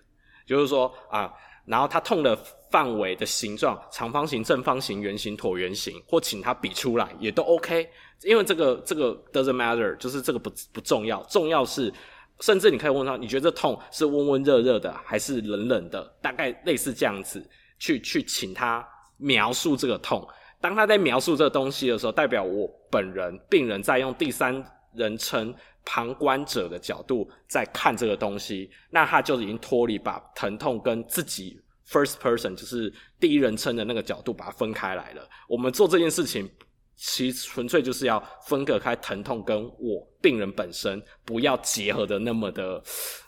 [0.46, 1.32] 就是说啊。”
[1.64, 2.36] 然后他痛的
[2.70, 7.88] 范围的形状，长方形、正方形、圆形、椭圆形，或请他比出来也都 OK，
[8.22, 11.92] 因为这个这个 doesn't matter，就是这个不不重要，重要是，
[12.40, 16.02] 甚至你可以问他，你觉得这痛是温温热热的，还是冷冷的？
[16.20, 17.46] 大概类似这样子，
[17.78, 18.86] 去去请他
[19.18, 20.26] 描述这个痛。
[20.60, 25.54] 当他在描述这个东西的时候，代表我本人病人在用第三人称。
[25.84, 35.28] 旁观者的角度在看这个东西，那他就已经脱离把疼痛跟自己 first person 就是第一人称的那个角度把它分开来了。
[35.48, 36.48] 我们做这件事情，
[36.96, 42.82] 其实纯粹就是要分隔开疼痛跟我病人本身，不要结合的那么的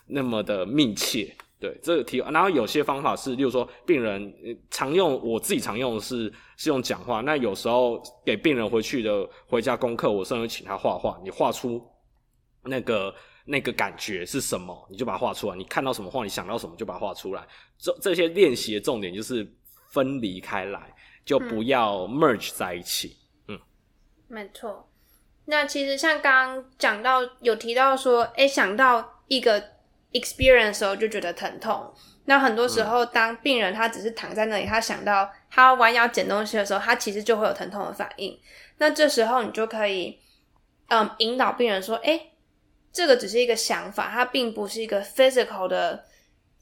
[0.07, 1.35] 那么的密切。
[1.57, 4.33] 对，这个题，然后有些方法是，例如说病人
[4.69, 7.21] 常用，我自己常用的是是用讲话。
[7.21, 11.81] 那有时候给病人回去的回家功课，我甚至请他画画，你画出。
[12.65, 13.13] 那个
[13.45, 14.87] 那个感觉是什么？
[14.89, 15.55] 你就把它画出来。
[15.55, 17.45] 你看到什么画，你想到什么就把它画出来。
[17.77, 19.47] 这这些练习的重点就是
[19.89, 20.93] 分离开来，
[21.23, 23.17] 就不要 merge 在一起。
[23.47, 23.61] 嗯，嗯
[24.27, 24.89] 没错。
[25.45, 29.61] 那其实像刚刚讲到有提到说，哎，想到一个
[30.11, 31.93] experience 的时候就觉得疼痛。
[32.27, 38.35] 那很多时候，当病人他只是躺在那里，他想到他弯腰捡东西的时候，他其实就会有疼痛的反应。
[38.79, 40.19] 那这时候你就可以，
[40.87, 42.31] 嗯，引导病人说，诶，
[42.95, 46.05] 这个只是一个想法，它并不是一个 physical 的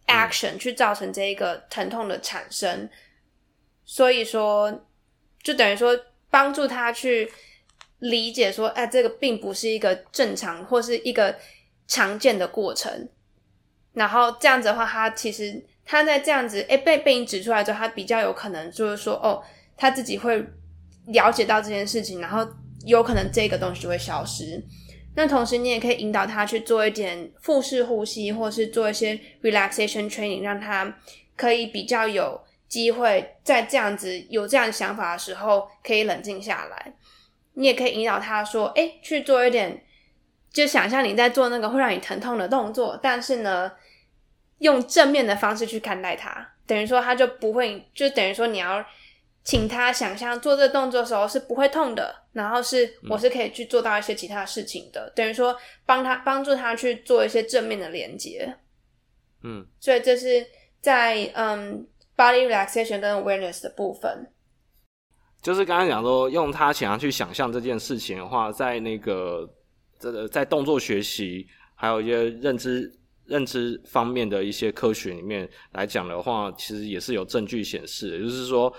[0.07, 2.89] action 去造成这一个疼痛的产生。
[3.85, 4.87] 所以说，
[5.43, 5.95] 就等于说
[6.31, 7.31] 帮助他去
[7.99, 11.37] 理解说，哎，这个并不是一个正常或是一个
[11.87, 13.07] 常见的过程。
[13.93, 19.43] 然后这样子的话，他其实他在这样子，哎，被被你指出来之后，他比较有可能就是说，哦，
[19.77, 20.43] 他自己会
[21.05, 22.43] 了解到这件事情，然后
[22.87, 24.59] 有可能这个东西就会消失。
[25.15, 30.97] 那同时，你也可以引导他去做一点腹式呼吸，或是做一些 relaxation training，让他
[31.35, 36.93] 可以比较有机会在这样子有这样想法的时候，可以冷静下来。
[37.53, 39.83] 你也可以引导他说：“哎，去做一点，
[40.51, 43.71] 就想象你在做那个会让你疼痛的动作，但是呢，
[44.57, 48.83] 用正面的方式去看待它，等于说他就不会，就等于说你要
[49.43, 55.53] 请他想象做这个动作的时候是不会痛的，然后是我是可以去做到一些其他事情的，嗯、等于说
[55.85, 58.57] 帮他帮助他去做一些正面的连接。
[59.43, 60.45] 嗯，所以这是
[60.79, 61.85] 在嗯
[62.15, 64.31] body relaxation 跟 awareness 的部分。
[65.41, 69.45] 就是刚刚讲说，用他想要去想象这件事情的话，在那个
[69.99, 72.89] 这个在动作学习，还有一些认知
[73.25, 78.73] 认知方面的一些科学里面来讲的话，其实也是有证据显示的，就是说。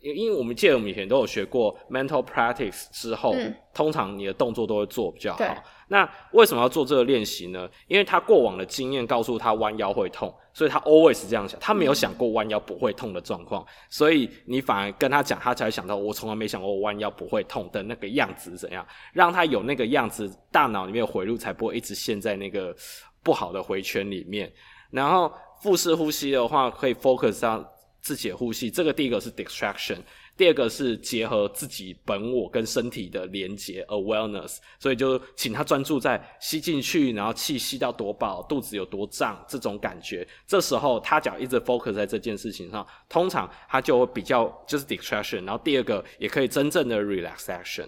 [0.00, 5.44] 因因为我们记得我们以前都有学过 mental practice 之后，嗯、通常你的动作都会做比较好。
[5.88, 7.68] 那为什么要做这个练习呢？
[7.88, 13.62] 因为他过往的经验告诉他弯腰会痛，所以他 always 这样想，他没有想过弯腰不会痛的状况。
[13.62, 22.74] 嗯、所以你反而跟他讲，他才会想到我从来没想过弯腰不会痛的那个样子怎样，让他有那个样子，大脑里面回路才不会一直陷在那个
[23.22, 24.50] 不好的回圈里面。
[24.92, 25.30] 然后
[25.60, 27.62] 腹式呼吸的话，可以 focus 上。
[28.00, 29.98] 自己的呼吸，这个第一个是 distraction，
[30.36, 40.26] 第二个是结合自己本我跟身体的连接 awareness，所以就请他专注在吸进去，然后气吸到多饱，肚子有多胀这种感觉。
[40.46, 47.86] 这时候他只要一直 focus 在这件事情上，通常他就会比较就是 distraction，然后第二个也可以真正的 relaxation。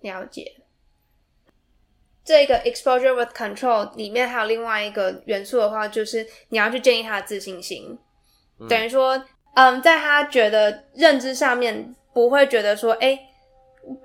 [0.00, 0.60] 了解。
[2.24, 7.98] 这个 exposure with control 里面还有另外一个元素的话，就是你要去建立他的自信心。
[8.68, 9.20] 等于说，
[9.54, 13.18] 嗯，在他觉得认知上面不会觉得说，哎，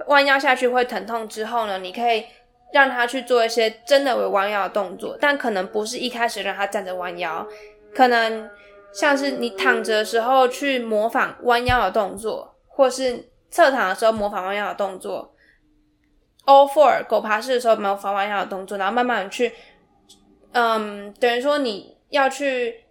[0.08, 2.26] 弯腰下去会疼痛之后呢，你可以
[2.74, 7.48] 让他去做一些真的为弯腰的动作，但可能不是一开始让他站着弯腰，
[7.96, 8.50] 可能
[8.92, 15.34] 像是你躺着的时候去模仿弯腰的动作，或是侧躺的时候模仿弯腰的动作
[16.46, 19.54] ，all four 狗爬式的时候模仿弯腰的动作，然后慢慢去，
[20.52, 22.86] 嗯，等于说你要去。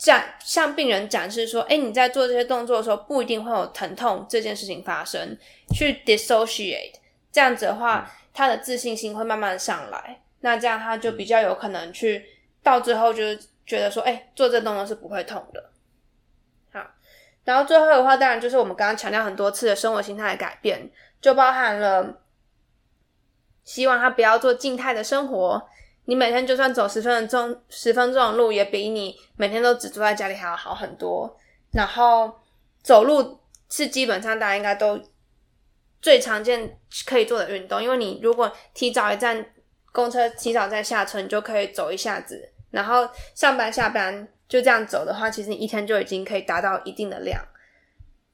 [0.00, 5.36] 展向病人展示说：“哎，你在做这些动作的时候，不一定会有疼痛这件事情发生。
[5.74, 6.94] 去 dissociate，
[7.30, 10.22] 这样子的话，他的自信心会慢慢上来。
[10.40, 12.24] 那这样他就比较有可能去
[12.62, 15.70] 到最后就是觉得说：哎，做这动作是不会痛的。
[16.72, 16.80] 好，
[17.44, 20.90] 然后最后的话，当然就是我们刚刚强调很多次的生活形态的改变，
[21.20, 22.22] 就包含了
[23.64, 25.68] 希望他不要做静态的生活。”
[26.10, 31.38] 你每天就算走十分钟、十分钟的路，也比你每天都只坐在家里还要好很多。
[31.70, 32.34] 然后
[32.82, 33.38] 走路
[33.70, 35.00] 是基本上大家应该都
[36.02, 39.52] 最常见可以做的运动，因为你如果提早一站
[39.92, 42.52] 公车，提早再下车，你就可以走一下子。
[42.72, 47.40] 然后上班下班就这样走的话，其实你一天就已经可以达到一定的量。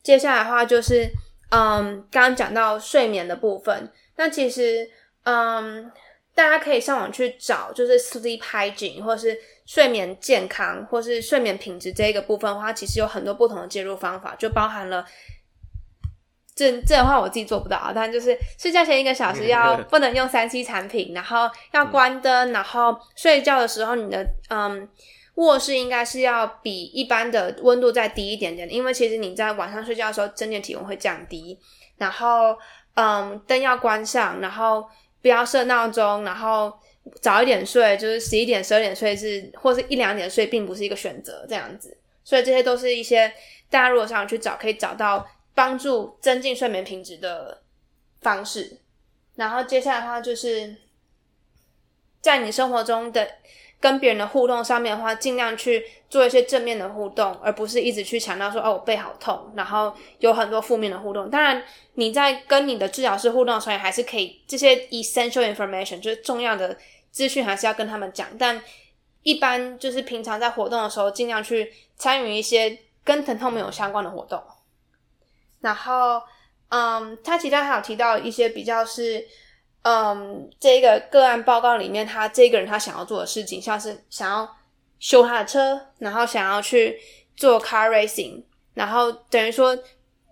[0.02, 1.06] 接下来的话就是，
[1.50, 4.88] 嗯，刚刚讲到睡眠的部分，那其实，
[5.24, 5.92] 嗯。
[6.36, 9.34] 大家可以上网去找，就是 sleep hygiene，或是
[9.64, 15.02] 睡眠健康，或是睡眠品质这一个部分的话，其实有很多不同的介入方法，就包含了
[16.54, 24.86] 这这的话我自己做不到啊，但就是睡觉前一个小时 要不能用三 C 产品，然后要关灯，然后睡觉的时候你的嗯
[25.36, 31.58] 卧室应该是要比一般的温度再低一点点，因为其实你在晚上睡觉的时候，整体体温会降低，
[31.96, 32.54] 然后
[32.94, 34.84] 嗯灯要关上，然后。
[35.26, 36.72] 不要设闹钟，然后
[37.20, 41.98] 早一点睡，就是十一点、十二点睡是，或是一两点睡，并不是一个选择，这样子。
[42.22, 43.32] 所以这些都是一些
[43.68, 47.60] 大家如果想要去找，可以找到帮助增进睡眠品质的
[48.20, 48.78] 方式。
[49.34, 50.76] 然后接下来的话，就是
[52.20, 53.28] 在你生活中的。
[53.80, 61.28] 跟别人的互动上面的话，尽量去做一些正面的互动，而不是一直去强调说哦，我背好痛，然后有很多负面的互动。
[61.30, 61.62] 当然，
[61.94, 66.76] 你在跟你的治疗师互动的时候，还是可以这些 essential information，就是重要的
[67.10, 68.28] 资讯，还是要跟他们讲。
[68.38, 68.60] 但
[69.22, 74.42] 一般就是平常在活动的时候，尽量去参与一些跟疼痛没有相关的活动。
[75.60, 76.22] 然后，
[76.68, 79.26] 嗯，他其他还有提到一些比较是，
[79.88, 84.56] 嗯，这个个案报告里面，他这个人他想要做的事情，像是想要
[84.98, 86.98] 修他的车，然后想要去
[87.36, 88.42] 做 car racing，
[88.74, 89.78] 然后等于说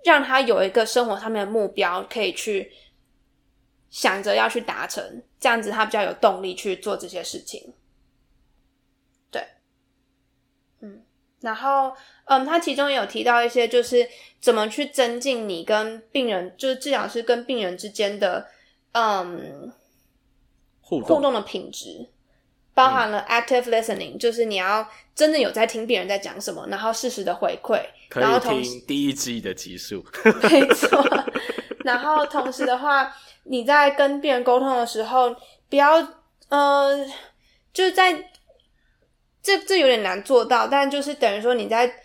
[0.05, 2.73] 让他有一个生活上面的目标，可以去
[3.91, 7.75] 想着要去达成，这样子他比较有动力去做这些事情。
[9.31, 9.47] 对，
[10.81, 11.05] 嗯，
[11.43, 11.95] 然后。
[12.27, 14.09] 嗯，他其中也有提到一些，就是
[14.41, 18.49] 怎么去增进你跟病人，就是治疗师跟病人之间的
[18.95, 19.71] 嗯
[20.81, 22.09] 互动互动的品质，
[22.75, 27.81] 包含了 active listening，、嗯、就是你要真的有在听别人在讲什么，然后适时的回馈，
[28.19, 30.05] 然后同时听第一季的集数，
[30.51, 31.05] 没错。
[31.85, 33.15] 然后同时的话，
[33.45, 35.37] 你在跟别人沟通的时候，
[35.69, 35.97] 不要
[36.49, 37.07] 呃，
[37.73, 38.31] 就是在
[39.43, 42.01] 这这有点难做到，但就是等于说你在。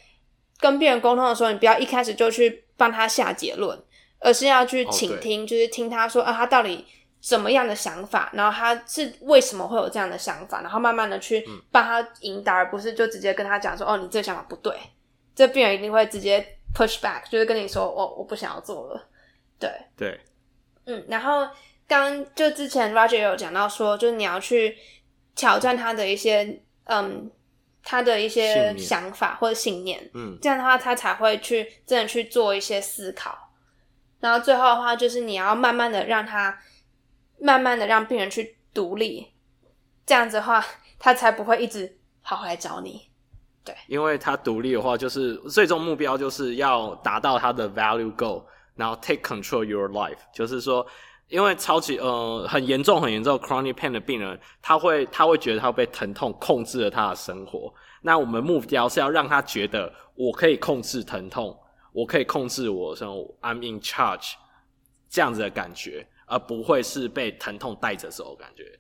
[0.62, 3.82] 跟别人沟通的时候，你不要一开始就去帮他下结论，
[4.20, 6.86] 而是要去倾听，oh, 就是听他说啊，他到底
[7.22, 14.74] 怎么样的想法，然后他是为什么会有这样的想法，然后慢慢的去帮他引导，嗯、而不是就直接跟他讲说，哦，你这个想法不对，
[15.36, 16.46] 这病人一定会直接
[16.76, 19.08] push back，就是跟你说，哦，我不想要做了，
[19.60, 19.72] 对。
[19.96, 20.20] 对，
[20.86, 21.48] 嗯，然后
[21.88, 24.78] 刚就之前 Roger 有讲到说，就是你要去
[25.36, 27.32] 挑战他的一些嗯。
[27.82, 33.49] 他的一些想法或者信念，嗯，这样的话他才会去真的去做一些思考。
[34.20, 36.60] 然后最后的话，就是你要慢慢的让他，
[37.40, 39.28] 慢慢的让病人去独立，
[40.06, 40.64] 这样子的话，
[40.98, 43.10] 他才不会一直跑回来找你。
[43.64, 48.44] 对，因为他独立的话，就是最终目标就是要达到他的 value goal，
[48.76, 50.86] 然后 take control your life，就是说。
[51.30, 57.72] 因为超级呃很严重很严重 chronic pain 的病人，他会他会觉得他被疼痛控制了他的生活。
[58.02, 61.56] 那我们目标是要让他觉得我可以控制疼痛，
[61.92, 63.10] 我可以控制我像
[63.42, 64.34] ，I'm in charge
[65.10, 68.80] 这样子的感觉，而不会是被疼痛带着走的感觉。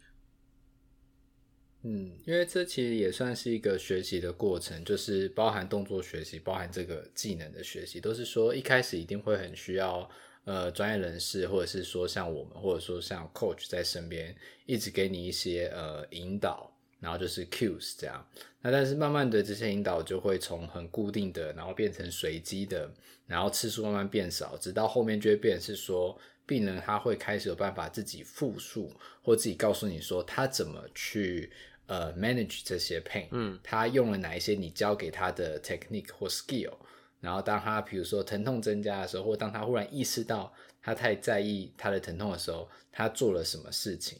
[1.84, 10.10] 嗯，因为这其实也算是一个学习的过程，就是包含动作学习，包含这个技能的学习，都是说一开始一定会很需要。
[10.45, 14.36] 呃，专业人士，或者是说像我们，或者说像 coach 在身边，
[14.66, 16.69] 一直给你一些呃引导，
[17.00, 18.26] 然后就是 cues 这样。
[18.62, 22.91] 那但是慢慢的，这些引导就会从很固定的，然后变成随机的，
[23.26, 28.91] 然后次数慢慢变少，直到后面就会变成是说，病人他会开始有办法自己复述，
[29.22, 31.52] 或自己告诉你说他怎么去
[31.88, 36.74] 呃 manage 这些 pain，嗯，他用了哪一些你教给他的 technique 或 skill。
[37.22, 44.18] 然后，当他比如说疼痛增加的时候，或当他忽然意识到他太在意他的疼痛的时候，他做了什么事情？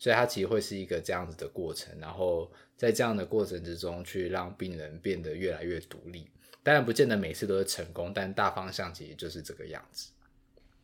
[0.00, 1.92] 所以，他其实会是一个这样子的过程。
[2.00, 6.28] 然后，在这样的过程之中，去让病人变得越来越独立。
[6.62, 10.10] 当然，不见得每次都是成功，但大方向其实就是这个样子。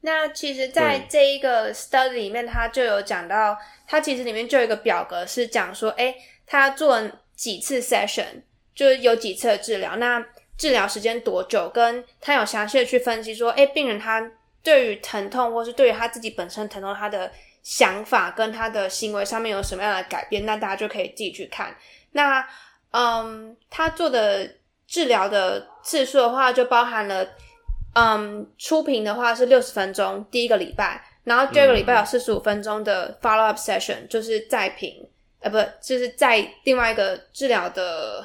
[0.02, 3.58] 那其实，在这一个 study 里面，他就有讲到，
[3.88, 6.14] 他其实里面就有一个表格是讲说，哎，
[6.46, 8.42] 他做几次 session，
[8.74, 9.96] 就是有几次的治疗。
[9.96, 10.24] 那
[10.58, 11.68] 治疗时间多久？
[11.70, 14.30] 跟他有详细的去分析说，哎，病人他
[14.62, 17.32] 对于疼痛，或是对于他自己本身疼痛，他的
[17.66, 20.46] 想法跟他的行为上面有什么样的改变？
[20.46, 21.76] 那大家就可以自己去看。
[22.12, 22.46] 那，
[22.92, 24.48] 嗯，他做的
[24.86, 27.26] 治疗的次数的话，就包含了，
[27.94, 35.04] 嗯，初评的话是六十分钟，第一个礼拜，然后第二个礼拜有四十五分钟的 follow up session，就是再评，
[35.40, 38.24] 呃，不，就是在另外一个治疗的。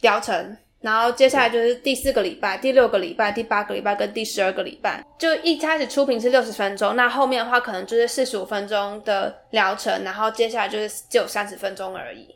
[0.00, 0.56] 疗程，
[0.86, 5.04] 然后接下来就是第四个礼拜、第六个礼拜、第八个礼拜跟第十二个礼拜。
[5.18, 12.32] 就一开始初评是六十分钟，那后面的话可能就是四十五分钟的疗程，然后接下来就是只有三十分钟而已。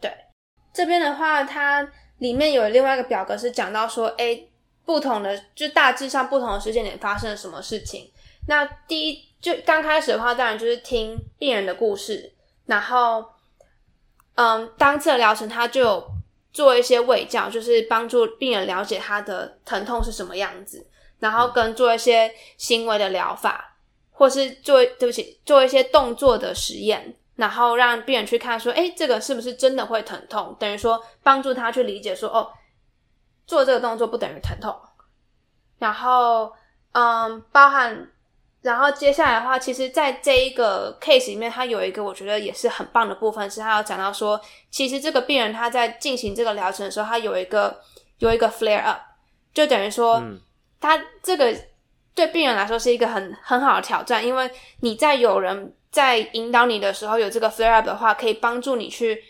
[0.00, 0.10] 对，
[0.72, 1.86] 这边的话，它
[2.20, 4.48] 里面有另外一个表格是讲到说，诶，
[4.86, 8.10] 不同的就大致上不同的时间点发生了什么事情。
[8.48, 12.32] 那第一就刚开始的话，当然就是听病人的故事，
[12.64, 13.26] 然后，
[14.36, 16.13] 嗯，当次的疗程它就有。
[16.54, 20.86] 做一些卫教，就是帮助病人了解他的疼痛是什么样子，
[21.18, 23.76] 然后跟做一些行为的疗法，
[24.10, 30.56] 或是做，对不起，做一些动作的实验，然后让病人去看说，诶，这个是不是真的会疼痛？
[30.58, 32.50] 等于说帮助他去理解说，哦，
[33.46, 34.74] 做这个动作不等于疼痛。
[35.78, 36.50] 然后，
[36.92, 38.08] 嗯，包含。
[38.64, 44.40] 然后接下来的话，其实在这一个 case 里面，它有一个我觉得也是很棒的部分，是它要讲到说，
[44.70, 47.78] 其实这个病人他在进行这个疗程的时候，他有一个
[48.20, 49.00] 有一个 flare up，
[49.52, 50.22] 就等于说，
[50.80, 51.54] 他这个
[52.14, 54.50] 对病人来说是一个很很好的挑战，因为
[54.80, 59.22] 你在有人在引导你的时候有这个 flare up 的话，可以帮助你去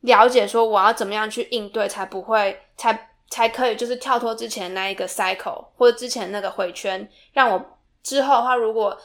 [0.00, 7.77] 了解说我要怎么样去应对，才不会才才可以就是跳脱之前那一个 cycle 或者之前那个回圈，让我
[8.08, 8.98] 之后的话，如果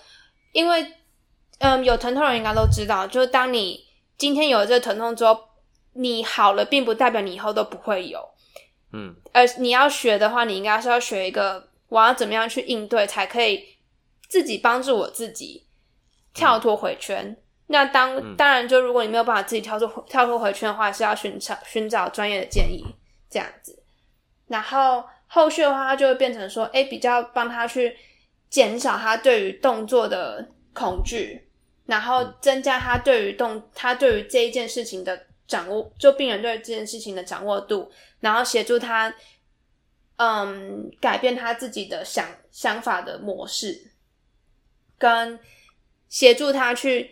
[0.54, 0.94] 因为
[1.60, 3.86] 嗯有疼痛的人应该都知道，就是当你
[4.18, 5.38] 今天有了这个疼痛之后，
[5.92, 8.30] 你好了，并不代表你以后都不会有，
[8.94, 13.66] 嗯，而你要学的话，你应该是要学一个我要怎么样去应对，才可以
[14.30, 15.68] 自己帮助我自己
[16.34, 17.26] 跳脱回圈。
[17.26, 17.38] 嗯、
[17.68, 22.86] 那当、嗯、当然，就如果你没有办法自己跳脱跳脱回圈的话，是要寻找寻找专业的建议
[23.30, 23.84] 这样子。
[24.48, 27.96] 然后后续的话，它就会变成说，哎，比较帮他去
[28.54, 31.50] 减少他对于动作的恐惧，
[31.88, 39.12] 然后增加他对于动他对于这一件事情的掌握，就病人对这件事情的掌握度，然后协助他，
[40.18, 43.90] 嗯，改变他自己的想想法的模式，
[45.00, 45.40] 跟
[46.08, 47.10] 协助他去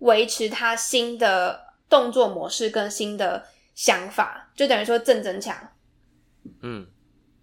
[0.00, 5.56] 维持他新的动作模式跟新的想法，就等于说正增强。
[6.62, 6.84] 嗯，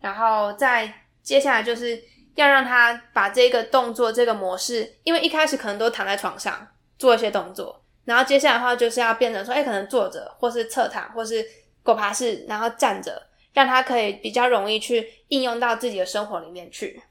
[0.01, 2.03] 然后再接下来就是
[2.37, 6.67] 要让他把这个动作这个模式，因为一开始可能都躺在床上
[6.99, 11.43] 做一些动作，然后接下来的话就是要变成说，哎，可能坐着，或是侧躺，或是
[11.81, 17.01] 狗爬式，然后站着，让他可以比较容易去应用到自己的生活里面去。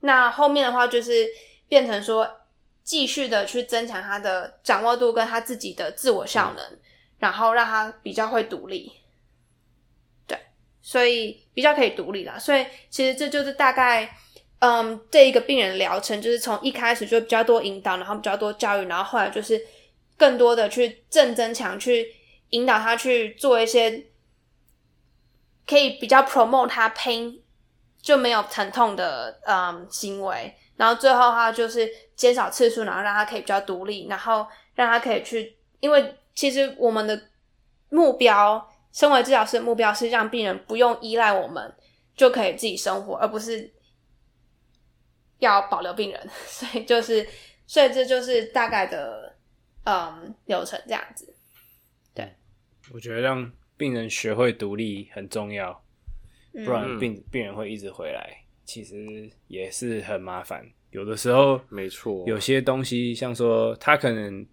[0.00, 1.26] 那后面的话就是
[1.68, 2.30] 变成说，
[2.84, 6.78] 继续的去增强他的掌握度跟他自己的自我效能，
[7.18, 8.92] 然后让他比较会独立。
[10.88, 14.08] 所以比较可以独立啦，所以其实这就是大概，
[14.60, 19.60] 嗯，这一个病人疗程，就是从一开始就比较多引导，然后比较多教育，然后后来就是
[20.16, 22.14] 更多的去正增强，去
[22.50, 24.06] 引导他去做一些
[25.66, 27.40] 可以比较 promote 他 pain
[28.00, 37.20] 就没有疼痛的嗯行为，然后最后的话就是减少次数，然后让他可以比较独立，然后让他可以去，因为其实我们的
[37.88, 38.70] 目标。
[38.96, 41.70] 身为治疗师的目标是让病人不用依赖我们
[42.14, 43.70] 就可以自己生活，而不是
[45.38, 46.28] 要保留病人。
[46.48, 47.28] 所以就是，
[47.66, 49.36] 所以这就是大概的
[49.84, 51.36] 嗯流程这样子。
[52.14, 52.34] 对，
[52.90, 55.78] 我觉得让病人学会独立很重要，
[56.64, 58.34] 不然病、嗯、病人会一直回来，
[58.64, 60.66] 其实也是很麻烦。
[60.88, 64.46] 有的时候，没错，有些东西像说他可能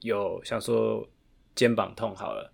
[0.00, 1.08] 有像说
[1.54, 2.50] 肩膀痛好了。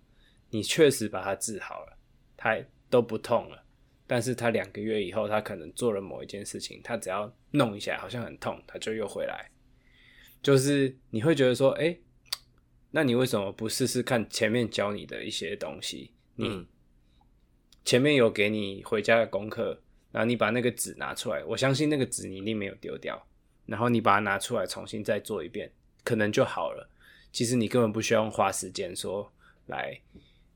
[0.51, 1.97] 你确实把它治好了，
[2.37, 2.55] 它
[2.89, 3.63] 都不痛了。
[4.05, 9.49] 但是他两个月以后，他可能做了某一件事情，他只要弄一下，好像很痛，他就又回来。
[10.43, 11.97] 就是你会觉得说，哎，
[12.89, 16.11] 那你为什么不试试看前面教你的一些东西？
[16.35, 16.67] 你
[17.85, 19.81] 前面有给你回家的功课，
[20.11, 23.25] 然后你把那个纸拿出来，我相信那个纸你一定没有丢掉。
[23.65, 25.71] 然后你把它拿出来重新再做一遍，
[26.03, 26.89] 可能就好了。
[27.31, 29.31] 其实你根本不需要花时间说
[29.67, 29.97] 来。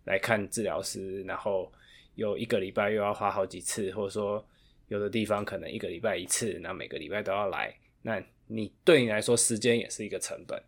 [0.05, 1.71] 来看治疗师，然后
[2.15, 4.43] 有一个礼拜又要花好几次，或者说
[4.87, 10.61] 有的地方可能一个礼拜一次，那每个礼拜都要来，那你对你来说时间也是一个成本。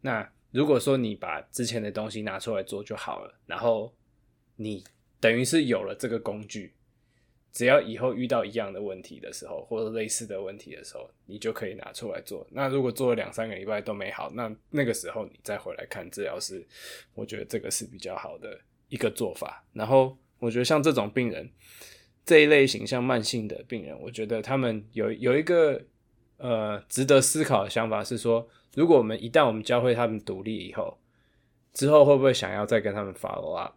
[0.00, 3.94] 那如果说你把之前的东西拿出来做就好了，然后
[4.56, 4.82] 你
[5.20, 6.72] 等于是有了这个工具，
[7.52, 12.44] 只要以后遇到一样的问题的时候，或者类似的问题的时候，你就可以拿出来做。
[12.50, 16.66] 那如果做了两三个礼拜都没好，那那个时候你再回来看治疗师，
[17.14, 18.58] 我觉得这个是比较好的。
[18.90, 21.50] 一个做法，然后我觉得像这种病人，
[22.24, 25.80] 这一类型像慢性的病人，我觉得他们有有一个
[26.36, 30.98] 呃值得思考的想法是说，如果我们一旦我们教会他们独立以后，
[31.72, 33.74] 之后会不会想要再跟他们 follow up？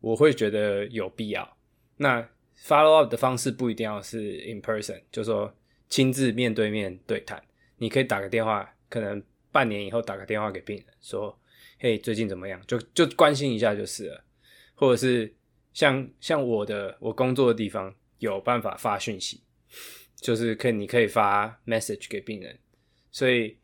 [0.00, 1.56] 我会觉得有必要。
[1.96, 5.52] 那 follow up 的方式不一定要是 in person，就是说
[5.88, 7.42] 亲自面对面对谈，
[7.78, 11.38] 你可以打个电话，可能半年以后打个电话给病人说。
[11.82, 12.62] 嘿，最近怎么样？
[12.64, 14.24] 就就关心一下就是了，
[14.72, 15.34] 或者是
[15.72, 19.42] 像像我的我工作的地方有办法发讯息，
[20.14, 22.56] 就是可以你可以发 message 给病人，
[23.10, 23.58] 所以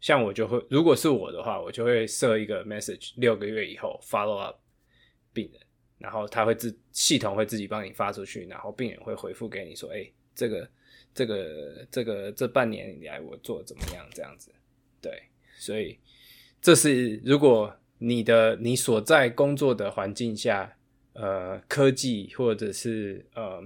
[0.00, 4.60] 像我就会，如果是我的话，我就会设一个 message，六个月以后 follow up
[5.32, 5.60] 病人，
[5.98, 10.70] 然后他会自系统会自己帮你发出去，然后病人会回复给你说，哎，这个
[11.12, 14.06] 这个这个这半年以来我做怎么样？
[14.14, 14.54] 这样子，
[15.02, 15.20] 对，
[15.58, 15.98] 所以。
[16.66, 20.76] 这是如果你的你所在工作的环境下，
[21.12, 23.62] 呃，科技或者是呃，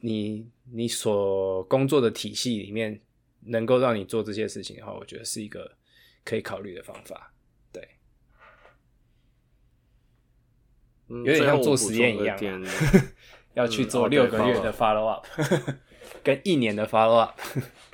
[0.00, 3.00] 你你所工作的体系里面
[3.40, 5.72] 能够让你做这些事情的话，我觉得是一个
[6.26, 7.32] 可以考虑的方法。
[7.72, 7.88] 对，
[11.08, 12.38] 有点像做实验一样，
[13.56, 15.26] 要去做六个月的 follow up，
[16.22, 17.40] 跟一年的 follow up。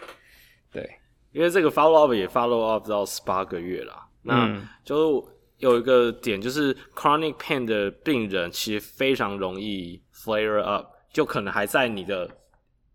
[0.73, 0.99] 对。
[1.33, 5.27] 因为这个 follow up 也 follow up 到十八个月啦，那就
[5.59, 12.29] 有一个点就是 chronic pain 的病人其实非常容易 flare up，就可能还在你的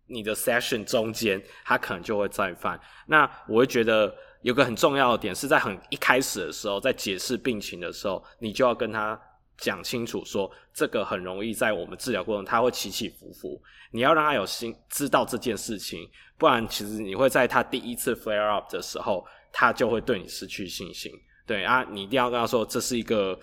[0.06, 2.78] 你的 session 中间，他可能就会再犯。
[3.06, 9.20] 那我会觉得有个很重要的点是在很一开始的时候，在解释病情的时候，你就要跟他
[9.58, 21.12] 讲清楚说，这个很容易在我们治疗过程他会起起伏伏，你要让他有心知道这件事情，不然其实你会在他第一次 flare up 的时候，他就会对你失去信心。
[21.46, 23.38] 对啊，你一定要跟他说，这是一个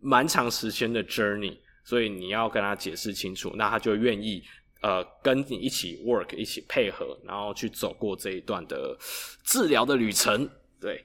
[0.00, 4.42] 蛮长时间的 journey，所以你要跟他解释清楚，那他就愿意
[4.80, 8.98] 呃跟你一起 work，一起配合，然后去走过这一段的
[9.44, 10.48] 治疗的旅程。
[10.80, 11.04] 对，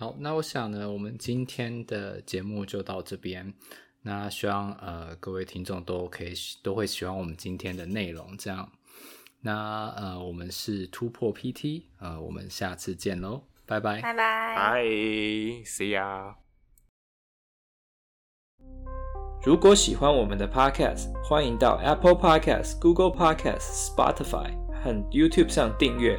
[0.00, 3.52] 好，那我想呢，我们今天的节目就到这边。
[4.00, 6.32] 那希望呃各位听众都可以
[6.62, 8.72] 都会喜欢我们今天的内容，这样。
[9.42, 13.42] 那呃我们是突破 PT，呃我们下次见喽。
[13.66, 14.82] 拜拜，拜拜，拜
[15.66, 16.34] ，See ya。
[19.44, 26.18] 如果喜欢我们的 Podcast，欢迎到 Apple Podcast、Google Podcast、Spotify 和 YouTube 上订阅，